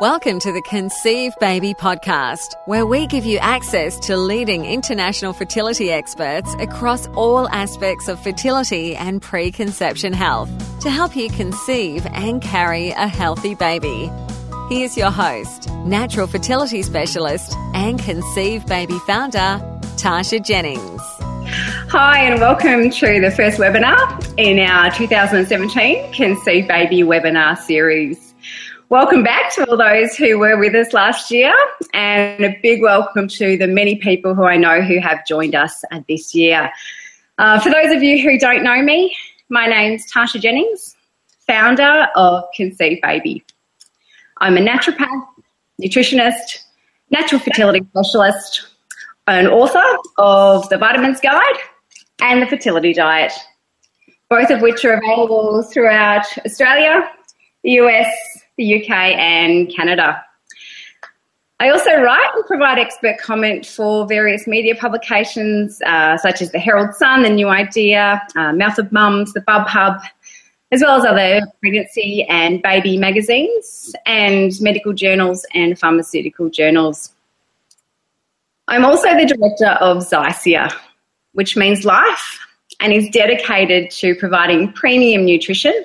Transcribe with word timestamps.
Welcome 0.00 0.40
to 0.40 0.50
the 0.50 0.60
Conceive 0.60 1.34
Baby 1.38 1.72
podcast, 1.72 2.56
where 2.66 2.84
we 2.84 3.06
give 3.06 3.24
you 3.24 3.38
access 3.38 3.96
to 4.00 4.16
leading 4.16 4.64
international 4.64 5.32
fertility 5.32 5.92
experts 5.92 6.52
across 6.58 7.06
all 7.10 7.48
aspects 7.50 8.08
of 8.08 8.18
fertility 8.18 8.96
and 8.96 9.22
preconception 9.22 10.12
health 10.12 10.50
to 10.80 10.90
help 10.90 11.14
you 11.14 11.30
conceive 11.30 12.04
and 12.06 12.42
carry 12.42 12.90
a 12.90 13.06
healthy 13.06 13.54
baby. 13.54 14.10
Here's 14.68 14.96
your 14.96 15.12
host, 15.12 15.70
natural 15.84 16.26
fertility 16.26 16.82
specialist 16.82 17.54
and 17.72 18.00
Conceive 18.00 18.66
Baby 18.66 18.98
founder, 19.06 19.60
Tasha 19.94 20.44
Jennings. 20.44 21.02
Hi, 21.90 22.24
and 22.24 22.40
welcome 22.40 22.90
to 22.90 23.20
the 23.20 23.30
first 23.30 23.60
webinar 23.60 24.34
in 24.38 24.58
our 24.58 24.90
2017 24.90 26.12
Conceive 26.12 26.66
Baby 26.66 27.02
webinar 27.02 27.56
series. 27.56 28.33
Welcome 28.94 29.24
back 29.24 29.52
to 29.54 29.68
all 29.68 29.76
those 29.76 30.14
who 30.14 30.38
were 30.38 30.56
with 30.56 30.72
us 30.76 30.92
last 30.92 31.28
year, 31.28 31.52
and 31.94 32.44
a 32.44 32.56
big 32.62 32.80
welcome 32.80 33.26
to 33.26 33.56
the 33.56 33.66
many 33.66 33.96
people 33.96 34.36
who 34.36 34.44
I 34.44 34.56
know 34.56 34.82
who 34.82 35.00
have 35.00 35.26
joined 35.26 35.56
us 35.56 35.82
this 36.08 36.32
year. 36.32 36.70
Uh, 37.36 37.58
for 37.58 37.70
those 37.70 37.92
of 37.92 38.04
you 38.04 38.22
who 38.22 38.38
don't 38.38 38.62
know 38.62 38.80
me, 38.82 39.12
my 39.48 39.66
name's 39.66 40.08
Tasha 40.12 40.40
Jennings, 40.40 40.94
founder 41.44 42.06
of 42.14 42.44
Conceive 42.54 43.02
Baby. 43.02 43.42
I'm 44.38 44.56
a 44.56 44.60
naturopath, 44.60 45.26
nutritionist, 45.82 46.60
natural 47.10 47.40
fertility 47.40 47.84
specialist, 47.90 48.68
an 49.26 49.48
author 49.48 49.98
of 50.18 50.68
The 50.68 50.78
Vitamins 50.78 51.18
Guide 51.18 51.58
and 52.20 52.40
The 52.40 52.46
Fertility 52.46 52.92
Diet, 52.92 53.32
both 54.30 54.50
of 54.50 54.62
which 54.62 54.84
are 54.84 54.92
available 54.92 55.64
throughout 55.64 56.26
Australia, 56.46 57.10
the 57.64 57.72
US, 57.72 58.33
the 58.56 58.82
UK, 58.82 58.90
and 58.90 59.72
Canada. 59.74 60.24
I 61.60 61.70
also 61.70 61.94
write 62.00 62.30
and 62.34 62.44
provide 62.46 62.78
expert 62.78 63.16
comment 63.18 63.64
for 63.64 64.06
various 64.06 64.46
media 64.46 64.74
publications 64.74 65.80
uh, 65.86 66.16
such 66.18 66.42
as 66.42 66.50
the 66.50 66.58
Herald 66.58 66.94
Sun, 66.94 67.22
The 67.22 67.30
New 67.30 67.48
Idea, 67.48 68.20
uh, 68.36 68.52
Mouth 68.52 68.78
of 68.78 68.90
Mums, 68.90 69.32
The 69.32 69.40
Bub 69.42 69.68
Hub, 69.68 70.00
as 70.72 70.82
well 70.82 70.98
as 70.98 71.04
other 71.04 71.40
pregnancy 71.60 72.24
and 72.24 72.60
baby 72.60 72.96
magazines 72.96 73.94
and 74.04 74.52
medical 74.60 74.92
journals 74.92 75.46
and 75.54 75.78
pharmaceutical 75.78 76.50
journals. 76.50 77.12
I'm 78.66 78.84
also 78.84 79.16
the 79.16 79.26
director 79.26 79.78
of 79.80 79.98
Zycia, 79.98 80.72
which 81.32 81.56
means 81.56 81.84
life 81.84 82.40
and 82.80 82.92
is 82.92 83.08
dedicated 83.10 83.90
to 83.92 84.16
providing 84.16 84.72
premium 84.72 85.24
nutrition 85.24 85.84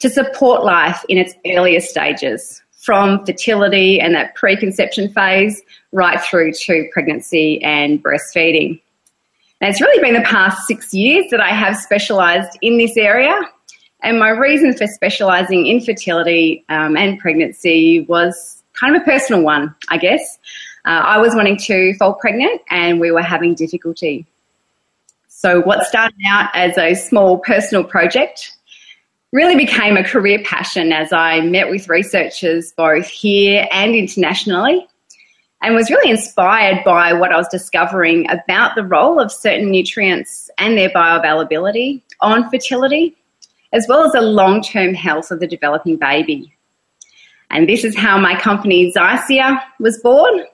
to 0.00 0.10
support 0.10 0.64
life 0.64 1.04
in 1.08 1.18
its 1.18 1.34
earliest 1.46 1.88
stages, 1.88 2.62
from 2.86 3.26
fertility 3.26 4.00
and 4.00 4.14
that 4.14 4.34
preconception 4.36 5.12
phase 5.12 5.60
right 5.90 6.20
through 6.20 6.52
to 6.52 6.88
pregnancy 6.92 7.60
and 7.62 8.02
breastfeeding. 8.02 8.80
It's 9.60 9.80
really 9.80 10.00
been 10.00 10.14
the 10.14 10.28
past 10.28 10.68
six 10.68 10.94
years 10.94 11.26
that 11.32 11.40
I 11.40 11.50
have 11.50 11.76
specialised 11.76 12.56
in 12.62 12.78
this 12.78 12.96
area. 12.96 13.36
And 14.02 14.20
my 14.20 14.28
reason 14.28 14.76
for 14.76 14.86
specialising 14.86 15.66
in 15.66 15.80
fertility 15.80 16.64
um, 16.68 16.96
and 16.96 17.18
pregnancy 17.18 18.02
was 18.02 18.62
kind 18.74 18.94
of 18.94 19.02
a 19.02 19.04
personal 19.04 19.42
one, 19.42 19.74
I 19.88 19.96
guess. 19.96 20.38
Uh, 20.84 20.90
I 20.90 21.18
was 21.18 21.34
wanting 21.34 21.56
to 21.56 21.94
fall 21.94 22.14
pregnant 22.14 22.60
and 22.70 23.00
we 23.00 23.10
were 23.10 23.22
having 23.22 23.54
difficulty. 23.54 24.26
So, 25.26 25.60
what 25.62 25.86
started 25.86 26.20
out 26.28 26.50
as 26.54 26.78
a 26.78 26.94
small 26.94 27.38
personal 27.38 27.82
project 27.82 28.55
really 29.36 29.54
became 29.54 29.98
a 29.98 30.02
career 30.02 30.42
passion 30.44 30.94
as 30.94 31.12
I 31.12 31.42
met 31.42 31.68
with 31.68 31.90
researchers 31.90 32.72
both 32.72 33.06
here 33.06 33.68
and 33.70 33.94
internationally 33.94 34.88
and 35.60 35.74
was 35.74 35.90
really 35.90 36.10
inspired 36.10 36.82
by 36.86 37.12
what 37.12 37.32
I 37.32 37.36
was 37.36 37.48
discovering 37.48 38.26
about 38.30 38.76
the 38.76 38.82
role 38.82 39.20
of 39.20 39.30
certain 39.30 39.70
nutrients 39.70 40.48
and 40.56 40.78
their 40.78 40.88
bioavailability 40.88 42.00
on 42.22 42.48
fertility, 42.48 43.14
as 43.74 43.84
well 43.86 44.04
as 44.04 44.12
the 44.12 44.22
long 44.22 44.62
term 44.62 44.94
health 44.94 45.30
of 45.30 45.40
the 45.40 45.46
developing 45.46 45.96
baby. 45.96 46.50
And 47.50 47.68
this 47.68 47.84
is 47.84 47.94
how 47.94 48.18
my 48.18 48.40
company 48.40 48.90
Zycia 48.90 49.60
was 49.78 49.98
born, 49.98 50.46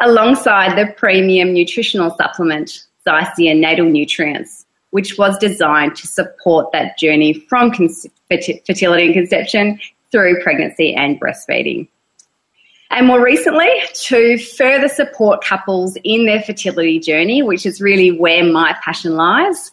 alongside 0.00 0.76
the 0.76 0.92
premium 0.94 1.52
nutritional 1.52 2.10
supplement 2.16 2.86
Zycia 3.06 3.56
Natal 3.56 3.86
Nutrients 3.86 4.65
which 4.96 5.18
was 5.18 5.36
designed 5.36 5.94
to 5.94 6.06
support 6.06 6.72
that 6.72 6.96
journey 6.96 7.34
from 7.50 7.70
fertility 7.70 9.04
and 9.04 9.12
conception 9.12 9.78
through 10.10 10.42
pregnancy 10.42 10.94
and 10.94 11.20
breastfeeding. 11.20 11.86
And 12.90 13.06
more 13.06 13.22
recently, 13.22 13.68
to 13.92 14.38
further 14.38 14.88
support 14.88 15.44
couples 15.44 15.98
in 16.02 16.24
their 16.24 16.40
fertility 16.40 16.98
journey, 16.98 17.42
which 17.42 17.66
is 17.66 17.78
really 17.78 18.10
where 18.10 18.42
my 18.42 18.74
passion 18.82 19.16
lies, 19.16 19.70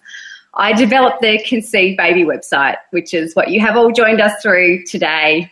I 0.55 0.73
developed 0.73 1.21
the 1.21 1.41
Conceive 1.47 1.97
Baby 1.97 2.25
website, 2.25 2.75
which 2.91 3.13
is 3.13 3.33
what 3.33 3.49
you 3.49 3.61
have 3.61 3.77
all 3.77 3.93
joined 3.93 4.19
us 4.19 4.33
through 4.41 4.83
today. 4.83 5.49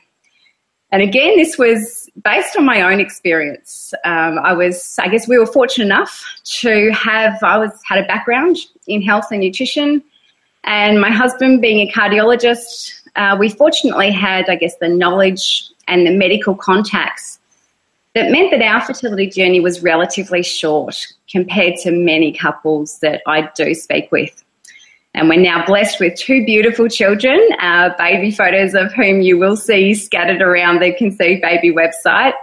And 0.92 1.02
again, 1.02 1.38
this 1.38 1.58
was 1.58 2.01
based 2.24 2.58
on 2.58 2.66
my 2.66 2.82
own 2.82 3.00
experience. 3.00 3.94
Um, 4.04 4.40
I 4.40 4.54
was, 4.54 4.98
I 5.00 5.08
guess, 5.08 5.28
we 5.28 5.38
were 5.38 5.46
fortunate 5.46 5.86
enough 5.86 6.24
to 6.62 6.92
have. 6.92 7.42
I 7.44 7.58
was 7.58 7.72
had 7.88 8.04
a 8.04 8.08
background 8.08 8.58
in 8.88 9.02
health 9.02 9.26
and 9.32 9.42
nutrition, 9.42 10.04
and 10.64 11.00
my 11.00 11.12
husband 11.12 11.62
being 11.62 11.88
a 11.88 11.92
cardiologist, 11.92 13.02
uh, 13.16 13.36
we 13.40 13.50
fortunately 13.50 14.12
had, 14.12 14.50
I 14.50 14.56
guess, 14.56 14.76
the 14.78 14.90
knowledge 14.90 15.70
and 15.88 16.06
the 16.06 16.12
medical 16.12 16.56
contacts 16.56 17.40
that 18.14 18.32
meant 18.32 18.52
that 18.52 18.62
our 18.62 18.82
fertility 18.82 19.28
journey 19.28 19.60
was 19.60 19.82
relatively 19.82 20.44
short 20.44 20.96
compared 21.30 21.78
to 21.78 21.92
many 21.92 22.34
couples 22.34 23.00
that 23.00 23.22
I 23.26 23.50
do 23.56 23.74
speak 23.74 24.12
with. 24.12 24.44
And 25.14 25.28
we're 25.28 25.42
now 25.42 25.66
blessed 25.66 26.00
with 26.00 26.16
two 26.16 26.46
beautiful 26.46 26.88
children, 26.88 27.40
uh, 27.60 27.90
baby 27.98 28.32
photos 28.32 28.74
of 28.74 28.94
whom 28.94 29.22
you 29.22 29.38
will 29.38 29.58
see 29.58 29.94
scattered 29.94 30.42
around 30.42 30.82
the 30.82 30.94
Conceive 30.94 31.42
Baby 31.42 31.72
website. 31.72 32.34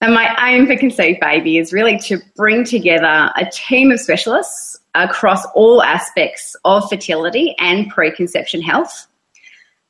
And 0.00 0.12
my 0.14 0.36
aim 0.48 0.66
for 0.66 0.76
Conceive 0.76 1.18
Baby 1.20 1.58
is 1.58 1.72
really 1.72 1.98
to 2.00 2.18
bring 2.36 2.64
together 2.64 3.30
a 3.36 3.48
team 3.52 3.92
of 3.92 4.00
specialists 4.00 4.80
across 4.94 5.44
all 5.54 5.82
aspects 5.82 6.56
of 6.64 6.88
fertility 6.88 7.54
and 7.58 7.88
preconception 7.88 8.60
health 8.60 9.06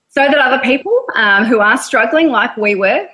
so 0.08 0.20
that 0.20 0.38
other 0.38 0.62
people 0.62 1.04
um, 1.16 1.44
who 1.44 1.58
are 1.58 1.76
struggling, 1.76 2.28
like 2.28 2.56
we 2.56 2.74
were, 2.74 3.08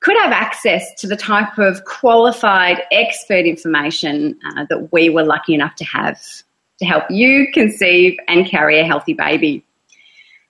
could 0.00 0.16
have 0.18 0.32
access 0.32 0.84
to 0.98 1.06
the 1.06 1.16
type 1.16 1.56
of 1.56 1.82
qualified 1.86 2.82
expert 2.92 3.46
information 3.46 4.38
uh, 4.44 4.66
that 4.68 4.92
we 4.92 5.08
were 5.08 5.24
lucky 5.24 5.54
enough 5.54 5.74
to 5.76 5.84
have 5.84 6.20
to 6.78 6.84
help 6.84 7.04
you 7.10 7.50
conceive 7.52 8.18
and 8.28 8.46
carry 8.46 8.80
a 8.80 8.84
healthy 8.84 9.12
baby. 9.12 9.64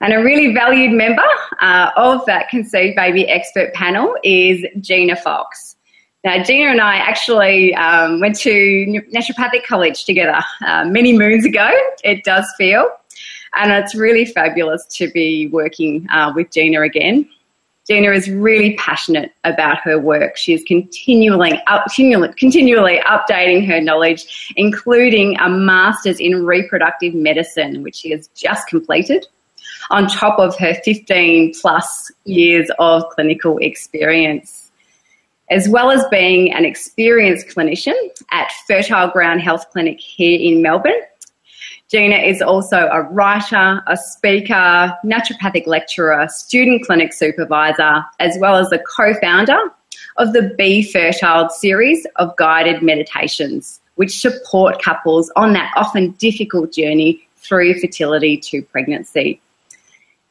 And 0.01 0.13
a 0.13 0.23
really 0.23 0.53
valued 0.53 0.91
member 0.91 1.23
uh, 1.61 1.89
of 1.95 2.25
that 2.25 2.49
Conceive 2.49 2.95
Baby 2.95 3.27
expert 3.29 3.73
panel 3.73 4.15
is 4.23 4.65
Gina 4.81 5.15
Fox. 5.15 5.77
Now, 6.23 6.43
Gina 6.43 6.71
and 6.71 6.81
I 6.81 6.95
actually 6.95 7.73
um, 7.75 8.19
went 8.19 8.35
to 8.39 9.01
naturopathic 9.13 9.63
college 9.65 10.05
together 10.05 10.39
uh, 10.65 10.85
many 10.85 11.17
moons 11.17 11.45
ago, 11.45 11.69
it 12.03 12.23
does 12.23 12.45
feel. 12.57 12.89
And 13.53 13.71
it's 13.71 13.95
really 13.95 14.25
fabulous 14.25 14.85
to 14.97 15.09
be 15.11 15.47
working 15.47 16.07
uh, 16.11 16.33
with 16.35 16.51
Gina 16.51 16.81
again. 16.81 17.29
Gina 17.87 18.11
is 18.11 18.29
really 18.29 18.75
passionate 18.77 19.31
about 19.43 19.77
her 19.79 19.99
work. 19.99 20.37
She 20.37 20.53
is 20.53 20.63
continually, 20.63 21.61
continually 22.37 22.99
updating 23.05 23.67
her 23.67 23.79
knowledge, 23.79 24.53
including 24.55 25.37
a 25.39 25.49
master's 25.49 26.19
in 26.19 26.45
reproductive 26.45 27.13
medicine, 27.13 27.83
which 27.83 27.97
she 27.97 28.09
has 28.09 28.27
just 28.29 28.67
completed, 28.67 29.27
on 29.91 30.07
top 30.07 30.39
of 30.39 30.57
her 30.57 30.73
15 30.83 31.53
plus 31.61 32.11
years 32.23 32.71
of 32.79 33.07
clinical 33.09 33.59
experience. 33.59 34.71
As 35.51 35.69
well 35.69 35.91
as 35.91 36.03
being 36.09 36.51
an 36.53 36.65
experienced 36.65 37.49
clinician 37.49 37.93
at 38.31 38.51
Fertile 38.67 39.09
Ground 39.09 39.41
Health 39.41 39.69
Clinic 39.71 39.99
here 39.99 40.39
in 40.39 40.63
Melbourne, 40.63 41.01
Gina 41.91 42.15
is 42.15 42.41
also 42.41 42.87
a 42.87 43.03
writer, 43.03 43.83
a 43.85 43.95
speaker, 43.95 44.97
naturopathic 45.05 45.67
lecturer, 45.67 46.27
student 46.29 46.83
clinic 46.83 47.13
supervisor, 47.13 48.03
as 48.19 48.37
well 48.39 48.55
as 48.55 48.71
a 48.71 48.79
co 48.79 49.13
founder 49.21 49.57
of 50.17 50.33
the 50.33 50.53
Be 50.57 50.81
Fertile 50.81 51.49
series 51.49 52.07
of 52.15 52.35
guided 52.37 52.81
meditations, 52.81 53.81
which 53.95 54.19
support 54.19 54.81
couples 54.81 55.31
on 55.35 55.53
that 55.53 55.71
often 55.75 56.11
difficult 56.11 56.73
journey 56.73 57.27
through 57.37 57.79
fertility 57.79 58.35
to 58.37 58.63
pregnancy. 58.63 59.39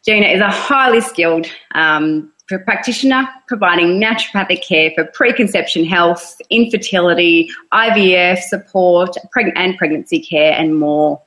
Gina 0.04 0.26
is 0.26 0.40
a 0.40 0.50
highly 0.50 1.00
skilled 1.00 1.46
um, 1.76 2.32
practitioner 2.48 3.26
providing 3.48 4.00
naturopathic 4.00 4.66
care 4.66 4.90
for 4.94 5.04
preconception 5.04 5.84
health, 5.84 6.40
infertility, 6.50 7.50
IVF 7.72 8.38
support, 8.40 9.16
and 9.34 9.76
pregnancy 9.78 10.20
care, 10.20 10.52
and 10.52 10.78
more. 10.78 11.20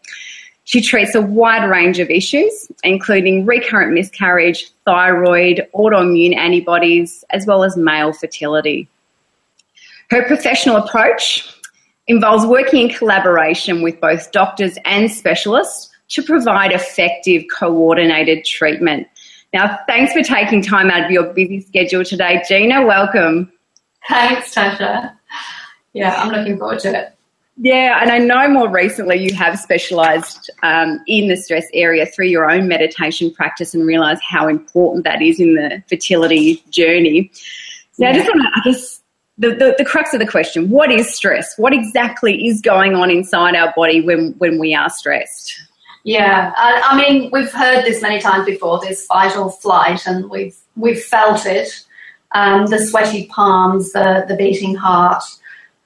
She 0.66 0.82
treats 0.82 1.16
a 1.16 1.22
wide 1.22 1.68
range 1.70 2.00
of 2.00 2.10
issues, 2.10 2.70
including 2.84 3.46
recurrent 3.46 3.94
miscarriage, 3.94 4.70
thyroid, 4.86 5.66
autoimmune 5.74 6.36
antibodies, 6.36 7.24
as 7.30 7.46
well 7.46 7.64
as 7.64 7.78
male 7.78 8.12
fertility. 8.12 8.88
Her 10.10 10.24
professional 10.24 10.76
approach 10.76 11.48
involves 12.08 12.46
working 12.46 12.90
in 12.90 12.96
collaboration 12.96 13.82
with 13.82 14.00
both 14.00 14.32
doctors 14.32 14.78
and 14.86 15.12
specialists 15.12 15.90
to 16.10 16.22
provide 16.22 16.72
effective 16.72 17.44
coordinated 17.58 18.46
treatment. 18.46 19.08
Now, 19.58 19.80
thanks 19.88 20.14
for 20.14 20.22
taking 20.22 20.62
time 20.62 20.92
out 20.92 21.06
of 21.06 21.10
your 21.10 21.34
busy 21.34 21.62
schedule 21.62 22.04
today. 22.04 22.44
Gina, 22.48 22.86
welcome. 22.86 23.52
Thanks, 24.08 24.54
Tasha. 24.54 25.16
Yeah, 25.94 26.14
I'm 26.22 26.30
looking 26.30 26.60
forward 26.60 26.78
to 26.82 26.90
it. 26.90 27.18
Yeah, 27.58 27.98
and 28.00 28.12
I 28.12 28.20
know 28.20 28.48
more 28.50 28.70
recently 28.70 29.16
you 29.16 29.34
have 29.34 29.58
specialised 29.58 30.52
um, 30.62 31.04
in 31.08 31.28
the 31.28 31.36
stress 31.36 31.66
area 31.74 32.06
through 32.06 32.28
your 32.28 32.48
own 32.48 32.68
meditation 32.68 33.32
practice 33.32 33.74
and 33.74 33.84
realise 33.84 34.20
how 34.22 34.48
important 34.48 35.06
that 35.06 35.24
is 35.24 35.40
in 35.40 35.56
the 35.56 35.82
fertility 35.90 36.64
journey. 36.70 37.32
Now, 37.98 38.10
yeah. 38.10 38.14
I 38.14 38.18
just 38.20 38.28
want 38.28 38.42
to, 38.44 38.62
I 38.62 38.72
guess, 38.72 39.02
the, 39.40 39.50
the, 39.56 39.76
the 39.80 39.86
crux 39.86 40.14
of 40.14 40.20
the 40.20 40.28
question 40.28 40.70
what 40.70 40.92
is 40.92 41.16
stress? 41.16 41.58
What 41.58 41.74
exactly 41.74 42.46
is 42.46 42.62
going 42.62 42.94
on 42.94 43.10
inside 43.10 43.56
our 43.56 43.74
body 43.76 44.02
when, 44.02 44.36
when 44.38 44.60
we 44.60 44.76
are 44.76 44.92
stressed? 44.92 45.64
Yeah, 46.04 46.54
I, 46.56 46.82
I 46.86 46.98
mean, 46.98 47.30
we've 47.32 47.52
heard 47.52 47.84
this 47.84 48.02
many 48.02 48.20
times 48.20 48.46
before 48.46 48.80
this 48.80 49.06
fight 49.06 49.36
or 49.36 49.52
flight, 49.52 50.06
and 50.08 50.30
we've, 50.30 50.56
we've 50.76 51.04
felt 51.04 51.46
it 51.46 51.84
um, 52.34 52.68
the 52.68 52.80
sweaty 52.80 53.28
palms, 53.28 53.94
the, 53.94 54.26
the 54.28 54.36
beating 54.36 54.76
heart. 54.76 55.24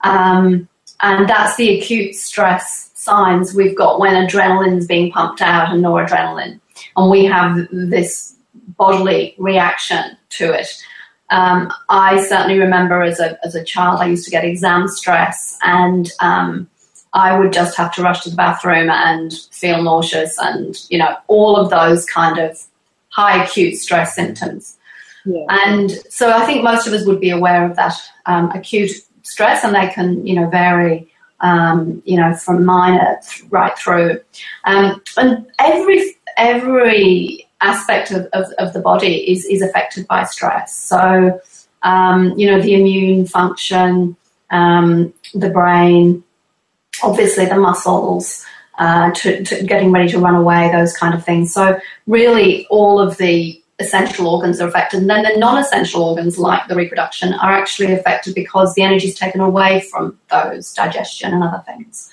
Um, 0.01 0.67
and 1.01 1.27
that's 1.27 1.55
the 1.55 1.79
acute 1.79 2.15
stress 2.15 2.91
signs 2.95 3.53
we've 3.53 3.75
got 3.75 3.99
when 3.99 4.13
adrenaline's 4.13 4.85
being 4.85 5.11
pumped 5.11 5.41
out 5.41 5.71
and 5.71 5.83
noradrenaline. 5.83 6.59
And 6.95 7.11
we 7.11 7.25
have 7.25 7.67
this 7.71 8.35
bodily 8.77 9.35
reaction 9.37 10.17
to 10.29 10.53
it. 10.53 10.67
Um, 11.29 11.71
I 11.89 12.21
certainly 12.23 12.59
remember 12.59 13.01
as 13.01 13.19
a, 13.19 13.43
as 13.45 13.55
a 13.55 13.63
child, 13.63 14.01
I 14.01 14.07
used 14.07 14.25
to 14.25 14.31
get 14.31 14.43
exam 14.43 14.87
stress 14.87 15.57
and 15.63 16.11
um, 16.19 16.69
I 17.13 17.37
would 17.37 17.51
just 17.51 17.77
have 17.77 17.93
to 17.95 18.01
rush 18.01 18.23
to 18.23 18.29
the 18.29 18.35
bathroom 18.35 18.89
and 18.89 19.33
feel 19.51 19.83
nauseous 19.83 20.37
and, 20.39 20.75
you 20.89 20.97
know, 20.97 21.17
all 21.27 21.57
of 21.57 21.69
those 21.69 22.05
kind 22.05 22.39
of 22.39 22.57
high 23.09 23.43
acute 23.43 23.75
stress 23.75 24.15
symptoms. 24.15 24.77
Yeah. 25.25 25.45
And 25.49 25.91
so 26.09 26.31
I 26.31 26.45
think 26.45 26.63
most 26.63 26.87
of 26.87 26.93
us 26.93 27.05
would 27.05 27.19
be 27.19 27.29
aware 27.29 27.69
of 27.69 27.75
that 27.75 27.95
um, 28.25 28.49
acute 28.51 28.91
stress, 29.23 29.63
and 29.63 29.75
they 29.75 29.87
can, 29.89 30.25
you 30.25 30.35
know, 30.35 30.49
vary, 30.49 31.11
um, 31.41 32.01
you 32.05 32.17
know, 32.17 32.33
from 32.33 32.65
minor 32.65 33.19
th- 33.23 33.49
right 33.51 33.77
through. 33.77 34.19
Um, 34.63 35.01
and 35.17 35.45
every 35.59 36.15
every 36.37 37.47
aspect 37.61 38.09
of, 38.11 38.25
of, 38.33 38.51
of, 38.57 38.73
the 38.73 38.79
body 38.79 39.29
is 39.31 39.45
is 39.45 39.61
affected 39.61 40.07
by 40.07 40.23
stress. 40.23 40.75
So, 40.75 41.39
um, 41.83 42.33
you 42.37 42.49
know, 42.49 42.59
the 42.59 42.73
immune 42.73 43.27
function, 43.27 44.15
um, 44.49 45.13
the 45.35 45.49
brain, 45.49 46.23
obviously 47.03 47.45
the 47.45 47.57
muscles. 47.57 48.45
Uh, 48.79 49.11
to, 49.11 49.43
to 49.43 49.63
getting 49.63 49.91
ready 49.91 50.09
to 50.09 50.17
run 50.17 50.33
away, 50.33 50.71
those 50.71 50.97
kind 50.97 51.13
of 51.13 51.23
things. 51.23 51.53
So, 51.53 51.79
really, 52.07 52.65
all 52.67 52.99
of 52.99 53.15
the 53.17 53.61
essential 53.81 54.27
organs 54.27 54.61
are 54.61 54.67
affected. 54.67 55.01
And 55.01 55.09
then 55.09 55.23
the 55.23 55.37
non 55.37 55.57
essential 55.57 56.03
organs, 56.03 56.37
like 56.37 56.67
the 56.67 56.75
reproduction, 56.75 57.33
are 57.33 57.51
actually 57.51 57.93
affected 57.93 58.33
because 58.33 58.73
the 58.73 58.83
energy 58.83 59.07
is 59.07 59.15
taken 59.15 59.41
away 59.41 59.81
from 59.81 60.17
those, 60.29 60.73
digestion 60.73 61.33
and 61.33 61.43
other 61.43 61.63
things. 61.65 62.11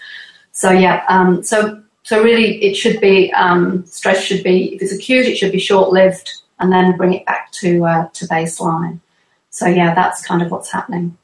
So, 0.52 0.70
yeah, 0.70 1.04
um, 1.08 1.42
so, 1.42 1.80
so 2.02 2.22
really 2.22 2.62
it 2.64 2.74
should 2.74 3.00
be, 3.00 3.32
um, 3.32 3.86
stress 3.86 4.22
should 4.22 4.42
be, 4.42 4.74
if 4.74 4.82
it's 4.82 4.92
acute, 4.92 5.26
it 5.26 5.36
should 5.36 5.52
be 5.52 5.60
short 5.60 5.92
lived 5.92 6.32
and 6.58 6.72
then 6.72 6.96
bring 6.96 7.14
it 7.14 7.24
back 7.26 7.52
to, 7.52 7.84
uh, 7.84 8.08
to 8.14 8.26
baseline. 8.26 8.98
So, 9.50 9.66
yeah, 9.66 9.94
that's 9.94 10.26
kind 10.26 10.42
of 10.42 10.50
what's 10.50 10.72
happening. 10.72 11.16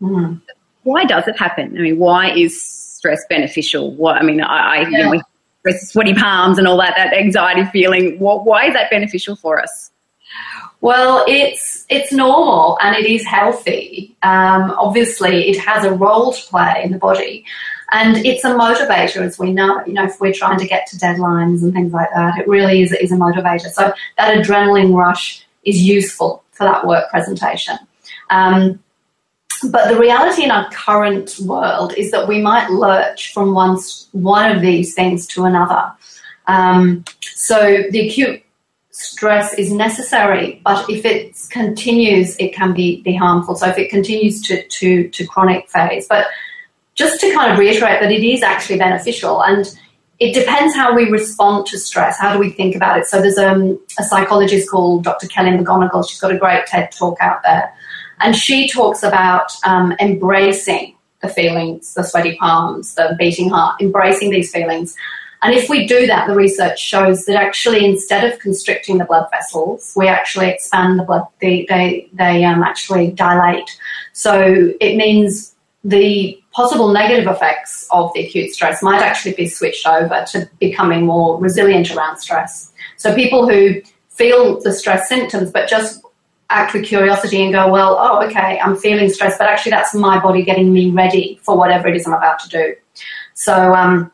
Mm. 0.00 0.40
Why 0.84 1.04
does 1.04 1.28
it 1.28 1.38
happen? 1.38 1.76
I 1.76 1.82
mean, 1.82 1.98
why 1.98 2.30
is 2.30 2.78
stress 2.98 3.24
beneficial? 3.28 3.94
What 3.94 4.16
I 4.16 4.22
mean, 4.22 4.40
I, 4.40 4.58
I 4.58 4.88
yeah. 4.88 5.12
you 5.12 5.14
know, 5.14 5.22
sweaty 5.78 6.14
palms 6.14 6.58
and 6.58 6.66
all 6.66 6.76
that, 6.78 6.94
that 6.96 7.14
anxiety 7.14 7.64
feeling. 7.70 8.18
What, 8.18 8.44
why 8.44 8.66
is 8.66 8.74
that 8.74 8.90
beneficial 8.90 9.36
for 9.36 9.62
us? 9.62 9.90
Well, 10.80 11.24
it's 11.26 11.86
it's 11.88 12.12
normal 12.12 12.78
and 12.82 12.94
it 12.96 13.06
is 13.08 13.24
healthy. 13.26 14.16
Um, 14.22 14.74
obviously, 14.78 15.48
it 15.48 15.58
has 15.60 15.84
a 15.84 15.92
role 15.92 16.32
to 16.32 16.42
play 16.46 16.82
in 16.84 16.92
the 16.92 16.98
body, 16.98 17.44
and 17.90 18.16
it's 18.24 18.44
a 18.44 18.50
motivator, 18.50 19.22
as 19.22 19.38
we 19.38 19.52
know. 19.52 19.82
You 19.86 19.94
know, 19.94 20.04
if 20.04 20.20
we're 20.20 20.32
trying 20.32 20.58
to 20.58 20.66
get 20.66 20.86
to 20.88 20.96
deadlines 20.96 21.62
and 21.62 21.72
things 21.72 21.92
like 21.92 22.10
that, 22.14 22.38
it 22.38 22.46
really 22.48 22.82
is 22.82 22.92
is 22.92 23.12
a 23.12 23.16
motivator. 23.16 23.70
So 23.70 23.92
that 24.18 24.36
adrenaline 24.36 24.94
rush 24.94 25.44
is 25.64 25.80
useful 25.82 26.44
for 26.52 26.64
that 26.64 26.86
work 26.86 27.10
presentation. 27.10 27.76
Um, 28.30 28.80
but 29.64 29.88
the 29.88 29.98
reality 29.98 30.44
in 30.44 30.50
our 30.50 30.70
current 30.70 31.38
world 31.40 31.94
is 31.94 32.10
that 32.10 32.28
we 32.28 32.40
might 32.40 32.70
lurch 32.70 33.32
from 33.32 33.54
one, 33.54 33.78
one 34.12 34.50
of 34.50 34.62
these 34.62 34.94
things 34.94 35.26
to 35.28 35.44
another. 35.44 35.92
Um, 36.46 37.04
so 37.20 37.82
the 37.90 38.08
acute 38.08 38.42
stress 38.90 39.54
is 39.54 39.72
necessary, 39.72 40.60
but 40.64 40.88
if 40.90 41.04
it 41.04 41.36
continues, 41.50 42.36
it 42.36 42.54
can 42.54 42.74
be, 42.74 43.02
be 43.02 43.14
harmful. 43.14 43.54
So 43.54 43.68
if 43.68 43.78
it 43.78 43.90
continues 43.90 44.42
to, 44.42 44.66
to, 44.66 45.08
to 45.08 45.26
chronic 45.26 45.68
phase. 45.70 46.06
But 46.08 46.26
just 46.94 47.20
to 47.20 47.32
kind 47.32 47.52
of 47.52 47.58
reiterate 47.58 48.00
that 48.00 48.10
it 48.10 48.24
is 48.24 48.42
actually 48.42 48.78
beneficial 48.78 49.42
and 49.42 49.66
it 50.18 50.34
depends 50.34 50.74
how 50.74 50.94
we 50.96 51.10
respond 51.10 51.66
to 51.66 51.78
stress. 51.78 52.18
How 52.18 52.32
do 52.32 52.40
we 52.40 52.50
think 52.50 52.74
about 52.74 52.98
it? 52.98 53.06
So 53.06 53.20
there's 53.20 53.38
um, 53.38 53.78
a 54.00 54.02
psychologist 54.02 54.68
called 54.68 55.04
Dr. 55.04 55.28
Kelly 55.28 55.50
McGonigal. 55.50 56.08
She's 56.08 56.20
got 56.20 56.32
a 56.32 56.36
great 56.36 56.66
TED 56.66 56.90
talk 56.90 57.18
out 57.20 57.42
there. 57.44 57.72
And 58.20 58.36
she 58.36 58.68
talks 58.68 59.02
about 59.02 59.52
um, 59.64 59.94
embracing 60.00 60.96
the 61.20 61.28
feelings, 61.28 61.94
the 61.94 62.02
sweaty 62.02 62.36
palms, 62.36 62.94
the 62.94 63.16
beating 63.18 63.50
heart, 63.50 63.80
embracing 63.80 64.30
these 64.30 64.52
feelings. 64.52 64.94
And 65.42 65.54
if 65.54 65.68
we 65.68 65.86
do 65.86 66.06
that, 66.06 66.26
the 66.26 66.34
research 66.34 66.80
shows 66.80 67.24
that 67.26 67.36
actually 67.36 67.84
instead 67.84 68.24
of 68.30 68.38
constricting 68.40 68.98
the 68.98 69.04
blood 69.04 69.28
vessels, 69.30 69.92
we 69.96 70.08
actually 70.08 70.48
expand 70.48 70.98
the 70.98 71.04
blood, 71.04 71.26
they, 71.40 71.64
they, 71.68 72.08
they 72.12 72.44
um, 72.44 72.62
actually 72.62 73.12
dilate. 73.12 73.70
So 74.12 74.72
it 74.80 74.96
means 74.96 75.54
the 75.84 76.42
possible 76.52 76.92
negative 76.92 77.28
effects 77.28 77.86
of 77.92 78.12
the 78.14 78.26
acute 78.26 78.50
stress 78.50 78.82
might 78.82 79.00
actually 79.00 79.34
be 79.34 79.46
switched 79.46 79.86
over 79.86 80.24
to 80.32 80.48
becoming 80.58 81.06
more 81.06 81.40
resilient 81.40 81.94
around 81.94 82.18
stress. 82.18 82.72
So 82.96 83.14
people 83.14 83.48
who 83.48 83.80
feel 84.08 84.60
the 84.60 84.72
stress 84.72 85.08
symptoms 85.08 85.52
but 85.52 85.68
just 85.68 86.02
act 86.50 86.72
with 86.72 86.84
curiosity 86.84 87.42
and 87.42 87.52
go, 87.52 87.70
well, 87.70 87.96
oh, 87.98 88.26
okay, 88.26 88.58
I'm 88.58 88.76
feeling 88.76 89.10
stressed, 89.10 89.38
but 89.38 89.48
actually 89.48 89.70
that's 89.70 89.94
my 89.94 90.18
body 90.18 90.42
getting 90.42 90.72
me 90.72 90.90
ready 90.90 91.38
for 91.42 91.56
whatever 91.56 91.88
it 91.88 91.96
is 91.96 92.06
I'm 92.06 92.14
about 92.14 92.38
to 92.40 92.48
do. 92.48 92.74
So 93.34 93.74
um, 93.74 94.10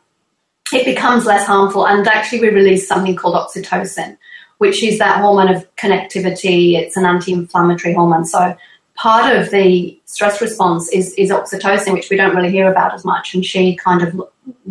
it 0.73 0.85
becomes 0.85 1.25
less 1.25 1.47
harmful, 1.47 1.87
and 1.87 2.05
actually 2.07 2.41
we 2.41 2.49
release 2.49 2.87
something 2.87 3.15
called 3.15 3.35
oxytocin, 3.35 4.17
which 4.57 4.83
is 4.83 4.99
that 4.99 5.21
hormone 5.21 5.53
of 5.55 5.75
connectivity. 5.77 6.77
It's 6.77 6.97
an 6.97 7.05
anti-inflammatory 7.05 7.93
hormone. 7.93 8.25
So 8.25 8.55
part 8.95 9.35
of 9.35 9.49
the 9.51 9.99
stress 10.05 10.41
response 10.41 10.89
is, 10.89 11.13
is 11.13 11.29
oxytocin, 11.29 11.93
which 11.93 12.09
we 12.09 12.17
don't 12.17 12.35
really 12.35 12.51
hear 12.51 12.69
about 12.69 12.93
as 12.93 13.05
much. 13.05 13.33
And 13.33 13.45
she 13.45 13.75
kind 13.75 14.01
of, 14.01 14.13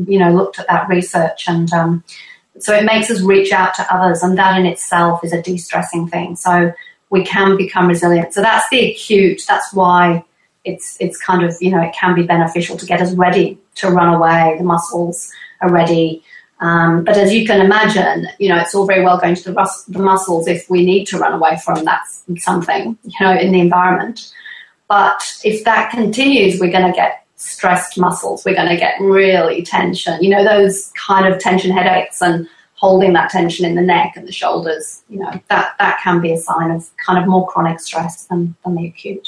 you 0.07 0.19
know, 0.19 0.33
looked 0.33 0.59
at 0.59 0.69
that 0.69 0.88
research 0.88 1.49
and 1.49 1.73
um, 1.73 2.05
so 2.61 2.73
it 2.73 2.85
makes 2.85 3.11
us 3.11 3.21
reach 3.21 3.50
out 3.50 3.75
to 3.75 3.95
others, 3.95 4.23
and 4.23 4.38
that 4.38 4.59
in 4.59 4.65
itself 4.65 5.25
is 5.25 5.33
a 5.33 5.43
de-stressing 5.43 6.07
thing. 6.07 6.37
So 6.37 6.73
we 7.14 7.25
can 7.25 7.56
become 7.56 7.87
resilient. 7.87 8.35
So 8.35 8.42
that's 8.42 8.68
the 8.71 8.90
acute. 8.90 9.42
That's 9.47 9.73
why 9.73 10.25
it's 10.64 10.97
it's 10.99 11.16
kind 11.28 11.44
of 11.44 11.54
you 11.61 11.71
know 11.71 11.80
it 11.80 11.94
can 11.94 12.14
be 12.14 12.25
beneficial 12.25 12.76
to 12.76 12.85
get 12.85 13.00
us 13.00 13.12
ready 13.14 13.56
to 13.76 13.90
run 13.90 14.12
away. 14.12 14.56
The 14.59 14.64
muscles 14.64 15.30
are 15.62 15.71
ready. 15.71 16.23
Um, 16.61 17.04
but 17.04 17.16
as 17.16 17.33
you 17.33 17.47
can 17.47 17.61
imagine, 17.61 18.26
you 18.38 18.49
know, 18.49 18.59
it's 18.59 18.75
all 18.75 18.87
very 18.87 19.02
well 19.04 19.18
going 19.18 19.35
to 19.35 19.44
the, 19.44 19.52
rus- 19.52 19.85
the 19.85 19.99
muscles 19.99 20.47
if 20.47 20.71
we 20.71 20.85
need 20.85 21.04
to 21.06 21.18
run 21.18 21.33
away 21.33 21.59
from 21.64 21.85
that 21.85 22.02
something, 22.38 22.97
you 23.04 23.21
know, 23.21 23.37
in 23.37 23.52
the 23.52 23.61
environment. 23.61 24.33
But 24.88 25.21
if 25.44 25.64
that 25.64 25.90
continues, 25.90 26.61
we're 26.61 26.71
going 26.71 26.90
to 26.90 26.97
get 26.97 27.26
stressed 27.37 27.99
muscles. 27.99 28.44
We're 28.44 28.54
going 28.54 28.68
to 28.68 28.76
get 28.76 29.00
really 29.00 29.62
tension. 29.62 30.23
You 30.23 30.30
know, 30.30 30.44
those 30.44 30.92
kind 31.09 31.26
of 31.26 31.40
tension 31.40 31.71
headaches 31.71 32.23
and 32.23 32.49
holding 32.85 33.14
that 33.14 33.31
tension 33.31 33.64
in 33.64 33.75
the 33.76 33.81
neck 33.81 34.12
and 34.14 34.29
the 34.29 34.33
shoulders, 34.33 35.05
you 35.09 35.19
know, 35.19 35.33
that, 35.49 35.75
that 35.79 35.99
can 36.03 36.21
be 36.21 36.35
a 36.35 36.37
sign 36.37 36.71
of 36.71 36.87
kind 37.07 37.19
of 37.19 37.26
more 37.26 37.47
chronic 37.49 37.81
stress 37.81 38.26
than, 38.26 38.55
than 38.62 38.75
the 38.75 38.87
acute. 38.87 39.26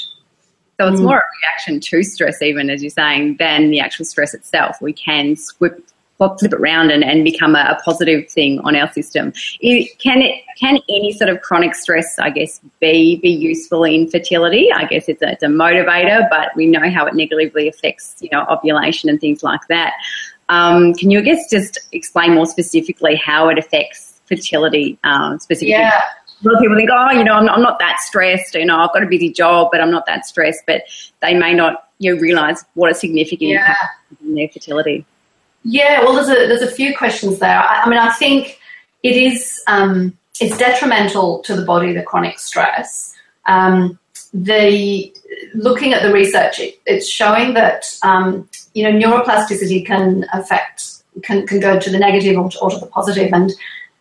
So 0.78 0.86
it's 0.88 1.00
mm. 1.00 1.04
more 1.04 1.16
a 1.16 1.28
reaction 1.42 1.80
to 1.80 2.02
stress, 2.02 2.42
even 2.42 2.68
as 2.68 2.82
you're 2.82 2.90
saying, 2.90 3.36
than 3.38 3.70
the 3.70 3.80
actual 3.80 4.04
stress 4.04 4.34
itself. 4.34 4.76
We 4.82 4.92
can 4.92 5.36
flip, 5.36 5.82
flip 6.18 6.42
it 6.42 6.52
around 6.52 6.90
and, 6.90 7.02
and 7.02 7.24
become 7.24 7.54
a, 7.54 7.60
a 7.60 7.82
positive 7.82 8.30
thing 8.30 8.60
on 8.60 8.76
our 8.76 8.92
system. 8.92 9.32
It, 9.60 9.98
can 9.98 10.20
it 10.20 10.42
can 10.58 10.78
any 10.90 11.12
sort 11.12 11.30
of 11.30 11.40
chronic 11.40 11.74
stress, 11.74 12.18
I 12.18 12.28
guess, 12.28 12.60
be 12.78 13.16
be 13.16 13.30
useful 13.30 13.84
in 13.84 14.10
fertility? 14.10 14.70
I 14.70 14.84
guess 14.84 15.08
it's 15.08 15.22
a, 15.22 15.32
it's 15.32 15.42
a 15.42 15.46
motivator, 15.46 16.28
but 16.28 16.50
we 16.56 16.66
know 16.66 16.90
how 16.90 17.06
it 17.06 17.14
negatively 17.14 17.68
affects, 17.68 18.16
you 18.20 18.28
know, 18.32 18.44
ovulation 18.50 19.08
and 19.08 19.18
things 19.18 19.42
like 19.42 19.66
that. 19.68 19.94
Um, 20.48 20.94
can 20.94 21.10
you, 21.10 21.18
I 21.18 21.22
guess, 21.22 21.50
just 21.50 21.78
explain 21.92 22.34
more 22.34 22.46
specifically 22.46 23.16
how 23.16 23.48
it 23.48 23.58
affects 23.58 24.20
fertility 24.26 24.98
um, 25.04 25.38
specifically? 25.38 25.70
Yeah. 25.70 26.00
A 26.44 26.46
lot 26.46 26.56
of 26.56 26.60
people 26.60 26.76
think, 26.76 26.90
oh, 26.92 27.10
you 27.12 27.24
know, 27.24 27.32
I'm, 27.32 27.48
I'm 27.48 27.62
not 27.62 27.78
that 27.78 27.98
stressed. 28.00 28.54
You 28.54 28.66
know, 28.66 28.78
I've 28.78 28.92
got 28.92 29.02
a 29.02 29.06
busy 29.06 29.32
job, 29.32 29.68
but 29.72 29.80
I'm 29.80 29.90
not 29.90 30.06
that 30.06 30.26
stressed. 30.26 30.64
But 30.66 30.82
they 31.22 31.34
may 31.34 31.54
not, 31.54 31.88
you 31.98 32.14
know, 32.14 32.20
realise 32.20 32.64
what 32.74 32.90
a 32.90 32.94
significant 32.94 33.50
Yeah. 33.50 33.60
impact 33.60 34.22
on 34.22 34.34
their 34.34 34.48
fertility. 34.48 35.06
Yeah, 35.64 36.04
well, 36.04 36.14
there's 36.14 36.28
a 36.28 36.46
there's 36.46 36.62
a 36.62 36.70
few 36.70 36.96
questions 36.96 37.40
there. 37.40 37.58
I, 37.58 37.82
I 37.82 37.88
mean, 37.88 37.98
I 37.98 38.12
think 38.12 38.60
it 39.02 39.16
is 39.16 39.62
um, 39.66 40.16
it's 40.38 40.56
detrimental 40.58 41.40
to 41.40 41.56
the 41.56 41.64
body 41.64 41.92
the 41.92 42.02
chronic 42.02 42.38
stress. 42.38 43.14
Um, 43.46 43.98
the 44.32 45.14
looking 45.54 45.92
at 45.92 46.02
the 46.02 46.12
research, 46.12 46.60
it, 46.60 46.80
it's 46.86 47.08
showing 47.08 47.54
that 47.54 47.84
um, 48.02 48.48
you 48.74 48.82
know 48.82 48.92
neuroplasticity 48.92 49.86
can 49.86 50.26
affect 50.32 51.02
can 51.22 51.46
can 51.46 51.60
go 51.60 51.78
to 51.78 51.90
the 51.90 51.98
negative 51.98 52.38
or 52.38 52.50
to, 52.50 52.58
or 52.60 52.70
to 52.70 52.78
the 52.78 52.86
positive, 52.86 53.32
and 53.32 53.52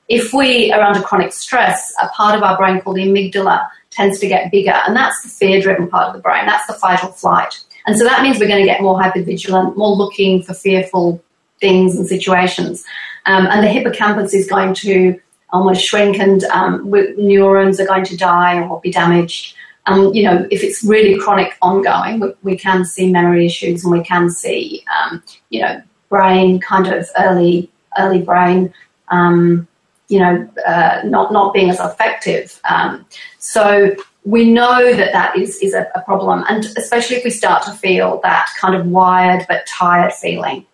if 0.07 0.33
we 0.33 0.71
are 0.71 0.81
under 0.81 1.01
chronic 1.01 1.33
stress, 1.33 1.93
a 2.01 2.07
part 2.09 2.35
of 2.35 2.43
our 2.43 2.57
brain 2.57 2.81
called 2.81 2.97
the 2.97 3.07
amygdala 3.07 3.67
tends 3.89 4.19
to 4.19 4.27
get 4.27 4.51
bigger, 4.51 4.77
and 4.85 4.95
that's 4.95 5.23
the 5.23 5.29
fear-driven 5.29 5.87
part 5.89 6.07
of 6.07 6.13
the 6.13 6.21
brain. 6.21 6.45
That's 6.45 6.67
the 6.67 6.73
fight 6.73 7.03
or 7.03 7.11
flight, 7.11 7.59
and 7.87 7.97
so 7.97 8.03
that 8.03 8.21
means 8.21 8.39
we're 8.39 8.47
going 8.47 8.61
to 8.61 8.71
get 8.71 8.81
more 8.81 8.99
hypervigilant, 8.99 9.75
more 9.77 9.95
looking 9.95 10.43
for 10.43 10.53
fearful 10.53 11.23
things 11.59 11.95
and 11.95 12.07
situations. 12.07 12.85
Um, 13.25 13.47
and 13.47 13.63
the 13.63 13.69
hippocampus 13.69 14.33
is 14.33 14.47
going 14.47 14.73
to 14.75 15.19
almost 15.51 15.81
shrink, 15.81 16.19
and 16.19 16.43
um, 16.45 16.91
neurons 17.17 17.79
are 17.79 17.85
going 17.85 18.05
to 18.05 18.17
die 18.17 18.61
or 18.67 18.81
be 18.81 18.91
damaged. 18.91 19.55
Um, 19.87 20.13
you 20.13 20.23
know, 20.23 20.47
if 20.49 20.63
it's 20.63 20.83
really 20.83 21.17
chronic, 21.19 21.55
ongoing, 21.61 22.19
we, 22.19 22.33
we 22.43 22.57
can 22.57 22.85
see 22.85 23.11
memory 23.11 23.45
issues, 23.45 23.83
and 23.83 23.91
we 23.91 24.03
can 24.03 24.29
see, 24.29 24.83
um, 24.95 25.21
you 25.49 25.61
know, 25.61 25.81
brain 26.09 26.59
kind 26.59 26.87
of 26.87 27.07
early, 27.19 27.69
early 27.97 28.21
brain, 28.21 28.73
um, 29.09 29.67
you 30.07 30.19
know, 30.19 30.49
uh, 30.65 31.01
not 31.05 31.31
not 31.31 31.53
being 31.53 31.69
as 31.69 31.79
effective. 31.79 32.59
Um, 32.69 33.05
so 33.39 33.95
we 34.23 34.49
know 34.49 34.93
that 34.93 35.13
that 35.13 35.37
is 35.37 35.57
is 35.57 35.73
a, 35.73 35.87
a 35.95 36.01
problem, 36.01 36.43
and 36.49 36.65
especially 36.77 37.17
if 37.17 37.23
we 37.23 37.29
start 37.29 37.63
to 37.65 37.71
feel 37.71 38.19
that 38.23 38.49
kind 38.59 38.75
of 38.75 38.87
wired 38.87 39.45
but 39.47 39.65
tired 39.67 40.13
feeling. 40.13 40.65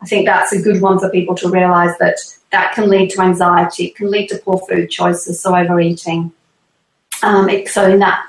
I 0.00 0.06
think 0.06 0.26
that's 0.26 0.52
a 0.52 0.60
good 0.60 0.80
one 0.80 0.98
for 0.98 1.10
people 1.10 1.36
to 1.36 1.48
realise 1.48 1.96
that 1.98 2.18
that 2.50 2.74
can 2.74 2.88
lead 2.88 3.10
to 3.10 3.22
anxiety, 3.22 3.86
it 3.86 3.96
can 3.96 4.10
lead 4.10 4.28
to 4.28 4.38
poor 4.38 4.58
food 4.68 4.88
choices, 4.90 5.40
so 5.40 5.56
overeating. 5.56 6.32
Um, 7.22 7.48
it, 7.48 7.68
so 7.68 7.88
in 7.88 8.00
that 8.00 8.26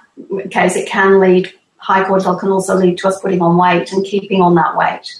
case, 0.49 0.75
it 0.75 0.87
can 0.87 1.19
lead, 1.19 1.53
high 1.77 2.03
cortisol 2.03 2.39
can 2.39 2.49
also 2.49 2.75
lead 2.75 2.97
to 2.99 3.07
us 3.07 3.19
putting 3.21 3.41
on 3.41 3.57
weight 3.57 3.91
and 3.91 4.05
keeping 4.05 4.41
on 4.41 4.55
that 4.55 4.75
weight. 4.75 5.13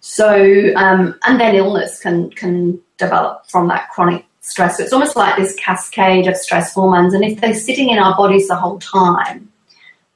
So, 0.00 0.72
um, 0.76 1.18
and 1.24 1.40
then 1.40 1.54
illness 1.54 2.00
can, 2.00 2.30
can 2.30 2.80
develop 2.98 3.46
from 3.46 3.68
that 3.68 3.88
chronic 3.90 4.24
stress. 4.40 4.76
So 4.76 4.84
it's 4.84 4.92
almost 4.92 5.16
like 5.16 5.36
this 5.36 5.54
cascade 5.54 6.26
of 6.26 6.36
stress 6.36 6.74
hormones, 6.74 7.14
and 7.14 7.24
if 7.24 7.40
they're 7.40 7.54
sitting 7.54 7.90
in 7.90 7.98
our 7.98 8.16
bodies 8.16 8.48
the 8.48 8.56
whole 8.56 8.78
time, 8.78 9.50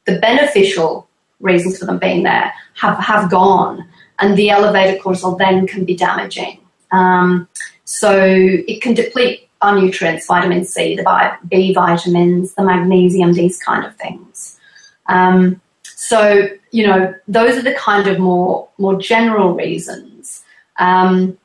the 0.06 0.18
beneficial 0.18 1.08
reasons 1.40 1.78
for 1.78 1.86
them 1.86 1.98
being 1.98 2.22
there 2.22 2.52
have, 2.74 2.98
have 2.98 3.30
gone 3.30 3.88
and 4.18 4.36
the 4.36 4.50
elevated 4.50 5.00
cortisol 5.00 5.38
then 5.38 5.66
can 5.66 5.84
be 5.84 5.94
damaging. 5.94 6.60
Um, 6.90 7.48
so 7.84 8.18
it 8.20 8.82
can 8.82 8.94
deplete 8.94 9.47
our 9.60 9.78
nutrients, 9.78 10.26
vitamin 10.26 10.64
C, 10.64 10.96
the 10.96 11.38
B 11.48 11.72
vitamins, 11.72 12.54
the 12.54 12.62
magnesium, 12.62 13.32
these 13.32 13.58
kind 13.58 13.84
of 13.84 13.96
things. 13.96 14.58
Um, 15.06 15.60
so 15.82 16.48
you 16.70 16.86
know 16.86 17.14
those 17.26 17.56
are 17.56 17.62
the 17.62 17.74
kind 17.74 18.06
of 18.06 18.18
more 18.18 18.68
more 18.78 19.00
general 19.00 19.54
reasons. 19.54 20.44
Um, 20.78 21.36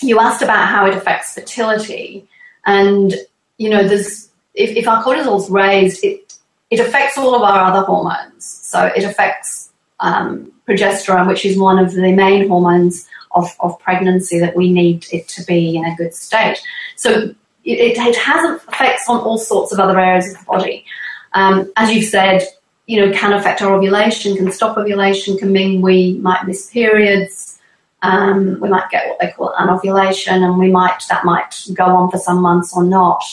you 0.00 0.20
asked 0.20 0.42
about 0.42 0.68
how 0.68 0.86
it 0.86 0.94
affects 0.94 1.34
fertility, 1.34 2.26
and 2.66 3.14
you 3.58 3.70
know 3.70 3.86
there's 3.86 4.30
if, 4.54 4.70
if 4.76 4.88
our 4.88 5.02
cortisol's 5.04 5.50
raised, 5.50 6.02
it 6.04 6.38
it 6.70 6.80
affects 6.80 7.18
all 7.18 7.34
of 7.34 7.42
our 7.42 7.70
other 7.70 7.84
hormones. 7.84 8.44
So 8.44 8.86
it 8.86 9.04
affects 9.04 9.70
um, 10.00 10.50
progesterone, 10.68 11.28
which 11.28 11.44
is 11.44 11.58
one 11.58 11.78
of 11.78 11.92
the 11.92 12.12
main 12.12 12.48
hormones 12.48 13.06
of, 13.34 13.48
of 13.60 13.78
pregnancy 13.80 14.38
that 14.38 14.56
we 14.56 14.72
need 14.72 15.06
it 15.12 15.28
to 15.28 15.44
be 15.44 15.76
in 15.76 15.84
a 15.84 15.94
good 15.96 16.14
state. 16.14 16.58
So 16.96 17.34
it, 17.64 17.98
it 17.98 18.16
has 18.16 18.62
effects 18.62 19.08
on 19.08 19.20
all 19.20 19.38
sorts 19.38 19.72
of 19.72 19.80
other 19.80 19.98
areas 19.98 20.32
of 20.32 20.38
the 20.38 20.44
body. 20.44 20.84
Um, 21.32 21.72
as 21.76 21.90
you've 21.90 22.04
said, 22.04 22.42
you 22.86 23.00
know, 23.00 23.12
can 23.12 23.32
affect 23.32 23.62
our 23.62 23.74
ovulation, 23.74 24.36
can 24.36 24.52
stop 24.52 24.76
ovulation, 24.76 25.36
can 25.36 25.52
mean 25.52 25.80
we 25.80 26.18
might 26.18 26.46
miss 26.46 26.70
periods. 26.70 27.58
Um, 28.02 28.60
we 28.60 28.68
might 28.68 28.90
get 28.90 29.08
what 29.08 29.18
they 29.18 29.30
call 29.30 29.54
anovulation, 29.58 30.42
and 30.42 30.58
we 30.58 30.70
might 30.70 31.02
that 31.08 31.24
might 31.24 31.66
go 31.72 31.84
on 31.84 32.10
for 32.10 32.18
some 32.18 32.42
months 32.42 32.76
or 32.76 32.84
not. 32.84 33.24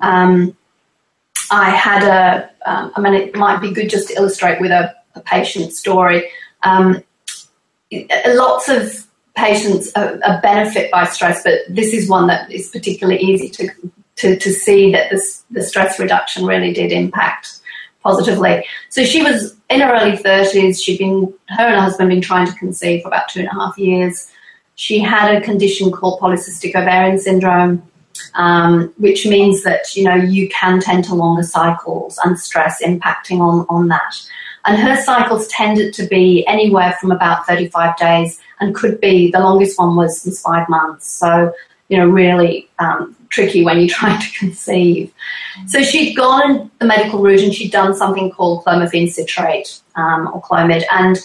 Um, 0.00 0.56
I 1.50 1.70
had 1.70 2.02
a, 2.02 2.50
um, 2.64 2.92
I 2.96 3.00
mean, 3.00 3.14
it 3.14 3.36
might 3.36 3.60
be 3.60 3.72
good 3.72 3.90
just 3.90 4.08
to 4.08 4.14
illustrate 4.14 4.60
with 4.60 4.70
a, 4.70 4.94
a 5.14 5.20
patient 5.20 5.74
story. 5.74 6.30
Um, 6.62 7.02
lots 8.26 8.68
of 8.68 9.05
patients 9.36 9.92
are, 9.94 10.18
are 10.24 10.40
benefit 10.40 10.90
by 10.90 11.04
stress, 11.04 11.42
but 11.42 11.60
this 11.68 11.92
is 11.92 12.08
one 12.08 12.26
that 12.26 12.50
is 12.50 12.70
particularly 12.70 13.20
easy 13.20 13.48
to 13.50 13.68
to, 14.16 14.36
to 14.36 14.52
see 14.52 14.92
that 14.92 15.10
this, 15.10 15.44
the 15.50 15.62
stress 15.62 15.98
reduction 15.98 16.44
really 16.44 16.72
did 16.72 16.90
impact 16.90 17.60
positively. 18.02 18.64
So 18.88 19.04
she 19.04 19.22
was 19.22 19.56
in 19.68 19.80
her 19.80 19.92
early 19.92 20.16
30s. 20.16 20.82
She'd 20.82 20.98
been, 20.98 21.32
her 21.48 21.64
and 21.64 21.74
her 21.74 21.80
husband 21.80 22.08
been 22.08 22.20
trying 22.20 22.46
to 22.46 22.54
conceive 22.54 23.02
for 23.02 23.08
about 23.08 23.28
two 23.28 23.40
and 23.40 23.48
a 23.48 23.52
half 23.52 23.76
years. 23.78 24.30
She 24.74 25.00
had 25.00 25.34
a 25.34 25.40
condition 25.40 25.90
called 25.90 26.20
polycystic 26.20 26.74
ovarian 26.74 27.18
syndrome, 27.18 27.82
um, 28.34 28.92
which 28.98 29.26
means 29.26 29.62
that, 29.64 29.96
you 29.96 30.04
know, 30.04 30.14
you 30.14 30.48
can 30.48 30.80
tend 30.80 31.04
to 31.04 31.14
longer 31.14 31.42
cycles 31.42 32.18
and 32.24 32.38
stress 32.38 32.82
impacting 32.82 33.40
on, 33.40 33.66
on 33.68 33.88
that. 33.88 34.14
And 34.66 34.78
her 34.78 34.96
cycles 35.02 35.46
tended 35.48 35.94
to 35.94 36.06
be 36.06 36.46
anywhere 36.46 36.96
from 37.00 37.12
about 37.12 37.46
35 37.46 37.96
days 37.96 38.38
and 38.60 38.74
could 38.74 39.00
be, 39.00 39.30
the 39.30 39.40
longest 39.40 39.78
one 39.78 39.96
was, 39.96 40.24
was 40.24 40.40
five 40.40 40.68
months. 40.68 41.06
So, 41.06 41.52
you 41.88 41.96
know, 41.96 42.08
really 42.08 42.68
um, 42.78 43.14
tricky 43.28 43.64
when 43.64 43.78
you're 43.78 43.88
trying 43.94 44.20
to 44.20 44.30
conceive. 44.38 45.12
So 45.66 45.82
she'd 45.82 46.14
gone 46.14 46.70
the 46.78 46.86
medical 46.86 47.20
route 47.20 47.42
and 47.42 47.54
she'd 47.54 47.72
done 47.72 47.94
something 47.94 48.30
called 48.30 48.64
clomiphene 48.64 49.10
citrate 49.10 49.80
um, 49.94 50.28
or 50.32 50.42
Clomid. 50.42 50.84
And 50.90 51.18